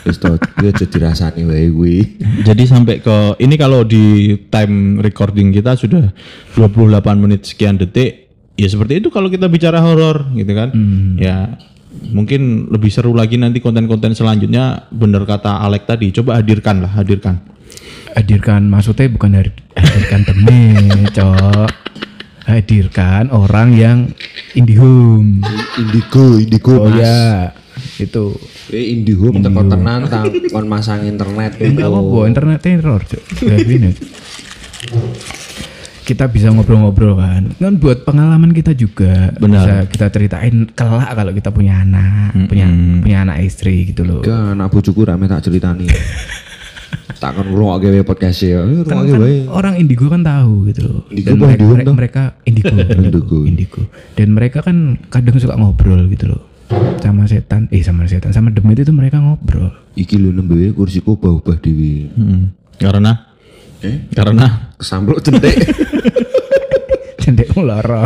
Terus 0.00 0.16
tau, 0.16 0.40
ya 0.64 0.72
jadi 0.72 0.96
rasani 1.12 1.44
wae 1.44 1.68
kuwi. 1.68 1.98
Jadi 2.40 2.64
sampai 2.64 3.04
ke 3.04 3.36
ini 3.36 3.60
kalau 3.60 3.84
di 3.84 4.32
time 4.48 4.96
recording 5.04 5.52
kita 5.52 5.76
sudah 5.76 6.08
28 6.56 7.04
menit 7.20 7.44
sekian 7.44 7.76
detik 7.76 8.32
ya 8.56 8.68
seperti 8.68 9.04
itu 9.04 9.12
kalau 9.12 9.28
kita 9.28 9.52
bicara 9.52 9.84
horor 9.84 10.32
gitu 10.32 10.52
kan. 10.56 10.72
Ya 11.20 11.60
mungkin 11.90 12.70
lebih 12.70 12.90
seru 12.90 13.12
lagi 13.12 13.34
nanti 13.34 13.58
konten-konten 13.58 14.14
selanjutnya 14.14 14.86
bener 14.90 15.26
kata 15.26 15.62
Alek 15.66 15.86
tadi 15.86 16.14
coba 16.14 16.38
hadirkan 16.38 16.86
lah 16.86 16.92
hadirkan. 16.94 17.42
Hadirkan 18.10 18.66
maksudnya 18.66 19.06
bukan 19.06 19.38
hari, 19.38 19.50
hadirkan 19.78 20.20
demi, 20.26 20.62
cok. 21.16 21.70
Hadirkan 22.50 23.30
orang 23.30 23.68
yang 23.78 23.98
indihome. 24.58 25.38
Indigo, 25.78 26.34
indigo 26.42 26.74
Oh 26.82 26.90
mas. 26.90 26.98
ya, 26.98 27.54
itu. 28.02 28.34
Eh 28.74 28.98
indigo 28.98 29.30
teko 29.30 29.62
tenan 29.62 30.10
tang 30.10 30.26
kon 30.50 30.66
masang 30.66 31.06
internet 31.06 31.54
gitu. 31.54 31.78
apa-apa, 31.78 32.18
internet 32.26 32.58
teror, 32.58 33.00
cok. 33.06 33.22
Kayak 33.38 33.66
gini. 33.66 33.90
Kita 36.10 36.26
bisa 36.26 36.50
ngobrol-ngobrol 36.50 37.14
kan. 37.14 37.54
Kan 37.54 37.78
buat 37.78 38.02
pengalaman 38.02 38.50
kita 38.50 38.74
juga. 38.74 39.30
Benar. 39.38 39.62
Bisa 39.62 39.74
kita 39.86 40.06
ceritain 40.10 40.66
kelak 40.74 41.14
kalau 41.14 41.30
kita 41.30 41.54
punya 41.54 41.86
anak, 41.86 42.34
punya 42.50 42.66
punya 42.98 43.22
anak 43.22 43.46
istri 43.46 43.86
gitu 43.86 44.02
loh. 44.02 44.18
Ke 44.18 44.34
anak 44.34 44.74
bojoku 44.74 45.06
rame 45.06 45.30
tak 45.30 45.46
ceritani. 45.46 45.86
tak 47.20 47.36
podcast 48.02 48.42
ya. 48.42 48.58
Eh, 48.64 48.82
Kan, 48.82 49.06
Ngrungokke 49.06 49.12
kan 49.12 49.20
wae. 49.22 49.38
orang 49.46 49.74
indigo 49.78 50.10
kan 50.10 50.26
tahu 50.26 50.66
gitu 50.66 50.80
loh. 50.82 51.00
Indigo 51.12 51.30
Dan 51.30 51.38
mereka, 51.38 51.62
indigo 51.62 51.92
mereka, 51.94 52.22
indigo, 52.42 52.74
Indigo. 52.98 53.38
indigo. 53.46 53.82
Dan 54.18 54.28
mereka 54.34 54.58
kan 54.66 54.98
kadang 55.06 55.38
suka 55.38 55.54
ngobrol 55.54 56.10
gitu 56.10 56.26
loh. 56.26 56.42
Sama 56.98 57.30
setan, 57.30 57.70
eh 57.70 57.86
sama 57.86 58.10
setan, 58.10 58.34
sama 58.34 58.50
demit 58.50 58.82
itu 58.82 58.90
mereka 58.90 59.22
ngobrol. 59.22 59.70
Iki 59.94 60.16
lho 60.18 60.30
nembe 60.34 60.74
kursiku 60.74 61.14
ubah-ubah 61.14 61.62
dhewe. 61.62 62.10
Mm-mm. 62.18 62.42
Karena 62.82 63.29
Eh, 63.80 64.12
karena 64.12 64.72
kesampluk 64.76 65.24
centek. 65.24 65.56
Cendek 67.20 67.52
lara. 67.68 68.04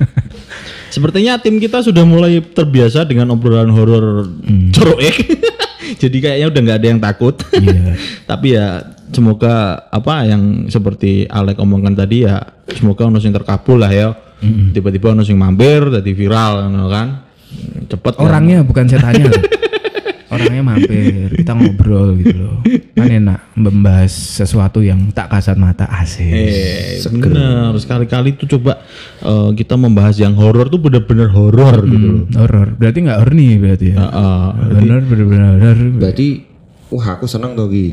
sepertinya 0.94 1.38
tim 1.38 1.62
kita 1.62 1.86
sudah 1.86 2.02
mulai 2.02 2.42
terbiasa 2.42 3.06
dengan 3.06 3.30
obrolan 3.34 3.70
horor 3.70 4.26
coroek. 4.74 5.16
Jadi 6.02 6.16
kayaknya 6.22 6.46
udah 6.50 6.60
nggak 6.66 6.78
ada 6.78 6.88
yang 6.88 7.00
takut. 7.02 7.34
Iya. 7.54 7.98
Tapi 8.26 8.54
ya 8.54 8.82
semoga 9.10 9.86
apa 9.90 10.22
yang 10.26 10.70
seperti 10.70 11.26
Alek 11.26 11.58
omongkan 11.58 11.98
tadi 11.98 12.26
ya 12.26 12.40
semoga 12.70 13.10
ono 13.10 13.18
sing 13.18 13.34
terkabul 13.34 13.82
lah 13.82 13.90
ya. 13.90 14.08
Tiba-tiba 14.40 15.12
ono 15.12 15.26
sing 15.26 15.36
mampir 15.36 15.90
jadi 15.90 16.10
viral 16.14 16.72
kan. 16.88 17.08
Cepet 17.90 18.12
kan. 18.16 18.22
Orangnya 18.22 18.62
bukan 18.62 18.86
setannya. 18.86 19.59
Orangnya 20.30 20.62
mampir, 20.62 21.26
kita 21.42 21.58
ngobrol 21.58 22.14
gitu 22.22 22.36
loh. 22.38 22.56
Kan 22.94 23.10
enak 23.10 23.50
membahas 23.58 24.14
sesuatu 24.14 24.78
yang 24.78 25.10
tak 25.10 25.26
kasat 25.26 25.58
mata 25.58 25.90
asik. 25.90 26.30
Eh, 26.30 27.02
bener 27.10 27.74
sekali-kali 27.74 28.38
tuh 28.38 28.46
coba 28.58 28.78
eh, 29.26 29.50
kita 29.58 29.74
membahas 29.74 30.14
yang 30.22 30.38
horor 30.38 30.70
tuh 30.70 30.78
bener-bener 30.78 31.26
horor 31.34 31.82
gitu 31.82 32.06
loh. 32.06 32.22
Hmm, 32.30 32.38
horor. 32.38 32.68
Berarti 32.78 32.98
nggak 33.02 33.18
horny 33.18 33.48
berarti 33.58 33.86
ya. 33.90 33.96
Heeh. 34.06 34.44
Bener 34.78 35.00
bener 35.02 35.26
bener. 35.26 35.52
bener. 35.58 35.78
Berarti 35.98 36.28
wah 36.94 37.06
aku 37.18 37.26
seneng 37.26 37.58
tuh 37.58 37.66
Ki. 37.66 37.86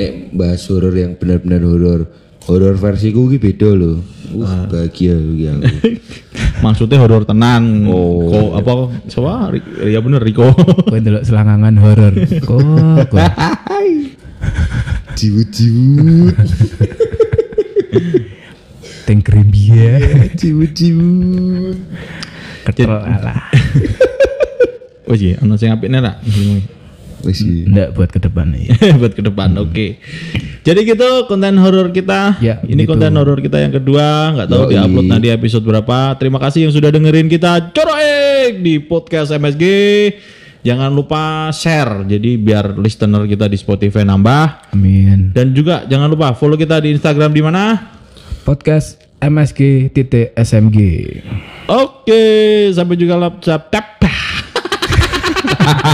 Nek 0.00 0.32
bahas 0.32 0.64
horor 0.72 0.96
yang 0.96 1.12
benar-benar 1.20 1.60
horor. 1.60 2.00
Horor 2.46 2.78
versiku 2.78 3.26
ki 3.30 3.38
beda 3.42 3.70
loh. 3.74 3.98
Uh, 4.36 4.66
bahagia 4.70 5.14
iki 5.14 5.46
aku. 5.50 5.66
Maksudnya 6.64 6.98
horor 7.02 7.26
tenan. 7.26 7.86
Oh. 7.90 8.30
Kok 8.30 8.50
apa? 8.58 8.72
Coba 9.10 9.50
ya 9.82 9.98
bener 10.02 10.22
Riko. 10.22 10.50
Kowe 10.90 10.98
ndelok 10.98 11.26
selangangan 11.26 11.74
horor. 11.78 12.14
Kok 12.42 12.62
kok 13.10 13.30
Jiwut-jiwut. 15.16 16.36
teng 19.06 19.22
krembia. 19.24 19.96
Jiwut-jiwut. 20.36 21.78
Ketel 22.66 22.90
alah. 22.90 23.38
Wes 25.06 25.22
ya, 25.22 25.38
ono 25.40 25.54
sing 25.54 25.70
apik 25.70 25.88
ra. 25.88 26.18
Wis 27.24 27.40
iki. 27.40 27.70
Ndak 27.70 27.96
buat 27.96 28.10
ke 28.12 28.20
depan 28.20 28.52
nih. 28.52 28.66
buat 29.00 29.12
ke 29.16 29.22
depan. 29.24 29.56
Oke. 29.56 29.96
Jadi 30.66 30.80
gitu 30.82 31.30
konten 31.30 31.56
horor 31.62 31.94
kita. 31.94 32.36
Ya, 32.42 32.58
ini 32.66 32.84
begitu. 32.84 32.96
konten 32.96 33.12
horor 33.16 33.38
kita 33.38 33.62
yang 33.62 33.72
kedua. 33.72 34.34
Nggak 34.34 34.48
tahu 34.50 34.62
Yoi. 34.66 34.72
diupload 34.74 35.06
nanti 35.06 35.28
episode 35.30 35.64
berapa. 35.64 36.18
Terima 36.18 36.38
kasih 36.42 36.68
yang 36.68 36.72
sudah 36.74 36.90
dengerin 36.90 37.30
kita 37.30 37.70
coroek 37.72 38.60
di 38.60 38.82
podcast 38.82 39.30
MSG. 39.32 39.64
Jangan 40.66 40.90
lupa 40.90 41.54
share. 41.54 42.02
Jadi 42.10 42.34
biar 42.42 42.74
listener 42.74 43.22
kita 43.30 43.46
di 43.46 43.54
Spotify 43.54 44.02
nambah. 44.02 44.74
Amin. 44.74 45.30
Dan 45.30 45.54
juga 45.54 45.86
jangan 45.86 46.10
lupa 46.10 46.34
follow 46.34 46.58
kita 46.58 46.82
di 46.82 46.90
Instagram 46.90 47.30
di 47.30 47.42
mana? 47.46 47.94
Podcast 48.42 48.98
MSG 49.22 49.94
titik 49.94 50.34
SMG. 50.34 50.78
Oke, 51.70 52.22
sampai 52.74 52.98
juga 52.98 53.14
laptop 53.14 53.96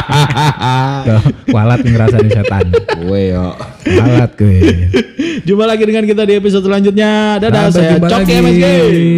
Kualat 1.52 1.80
ngerasain 1.84 2.28
setan. 2.30 2.66
Kowe 2.98 3.20
yo. 3.20 3.56
Kualat 3.84 4.30
kowe. 4.36 4.58
Jumpa 5.42 5.64
lagi 5.66 5.82
dengan 5.88 6.04
kita 6.06 6.22
di 6.22 6.34
episode 6.38 6.64
selanjutnya. 6.66 7.38
Dadah, 7.42 7.68
Sampai 7.68 7.98
saya 7.98 7.98
lagi. 7.98 8.32
MSG. 8.38 8.66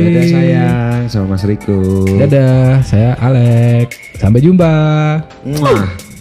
Dadah 0.00 0.24
sayang 0.30 1.02
sama 1.10 1.26
Mas 1.36 1.44
Riko. 1.44 1.78
Dadah, 2.06 2.80
saya 2.84 3.10
Alek. 3.20 3.88
Sampai 4.16 4.40
jumpa. 4.40 4.72
Mwah. 5.44 6.13